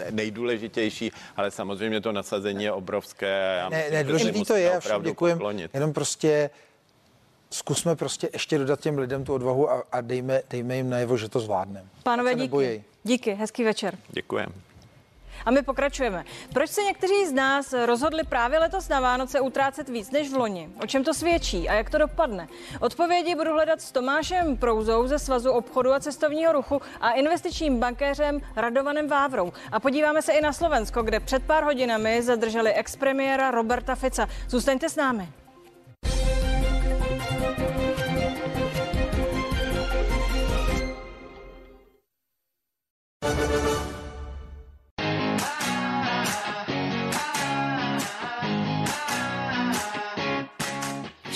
nejdůležitější, 0.10 1.12
ale 1.38 1.52
samozřejmě 1.52 2.02
to 2.02 2.12
nasazení 2.12 2.64
je 2.64 2.72
obrovské. 2.72 3.58
Já 3.60 3.70
ne, 3.70 3.86
ne, 3.92 4.04
důležitý 4.04 4.44
to 4.44 4.56
je, 4.56 4.80
všem 4.80 5.04
děkujem, 5.04 5.40
jenom 5.74 5.94
prostě 5.94 6.50
zkusme 7.50 7.96
prostě 7.96 8.30
ještě 8.34 8.58
dodat 8.58 8.80
těm 8.80 8.98
lidem 8.98 9.24
tu 9.24 9.34
odvahu 9.34 9.72
a, 9.72 9.84
a 9.92 10.02
dejme, 10.02 10.42
dejme 10.50 10.76
jim 10.76 10.90
najevo, 10.90 11.18
že 11.18 11.30
to 11.30 11.40
zvládneme. 11.40 11.88
Pánové, 12.04 12.36
díky. 12.36 12.84
Díky, 13.04 13.34
hezký 13.34 13.64
večer. 13.64 13.98
Děkujeme. 14.10 14.54
A 15.46 15.52
my 15.52 15.64
pokračujeme. 15.64 16.26
Proč 16.54 16.70
se 16.70 16.84
někteří 16.84 17.26
z 17.26 17.32
nás 17.32 17.74
rozhodli 17.86 18.24
právě 18.24 18.60
letos 18.60 18.90
na 18.90 19.00
Vánoce 19.00 19.42
utrácet 19.42 19.90
víc 19.90 20.12
než 20.12 20.32
v 20.32 20.36
loni? 20.36 20.70
O 20.84 20.88
čem 20.88 21.04
to 21.04 21.14
svědčí 21.14 21.70
a 21.70 21.74
jak 21.74 21.90
to 21.90 21.98
dopadne? 21.98 22.48
Odpovědi 22.80 23.36
budu 23.36 23.52
hledat 23.54 23.82
s 23.82 23.92
Tomášem 23.92 24.58
Prouzou 24.58 25.08
ze 25.08 25.20
Svazu 25.20 25.52
obchodu 25.52 25.94
a 25.94 26.00
cestovního 26.00 26.54
ruchu 26.54 26.82
a 27.02 27.12
investičním 27.12 27.80
bankéřem 27.80 28.42
Radovanem 28.56 29.08
Vávrou. 29.08 29.54
A 29.72 29.80
podíváme 29.80 30.22
se 30.22 30.32
i 30.32 30.42
na 30.42 30.54
Slovensko, 30.54 31.04
kde 31.04 31.20
před 31.20 31.44
pár 31.44 31.64
hodinami 31.64 32.22
zadrželi 32.22 32.74
expremiéra 32.74 33.52
Roberta 33.52 33.96
Fica. 33.96 34.30
Zůstaňte 34.50 34.90
s 34.90 34.96
námi. 34.96 35.43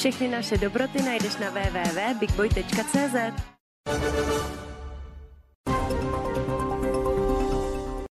Všechny 0.07 0.27
naše 0.27 0.57
dobroty 0.57 1.03
najdeš 1.03 1.37
na 1.37 1.49
www.bigboy.cz. 1.51 3.15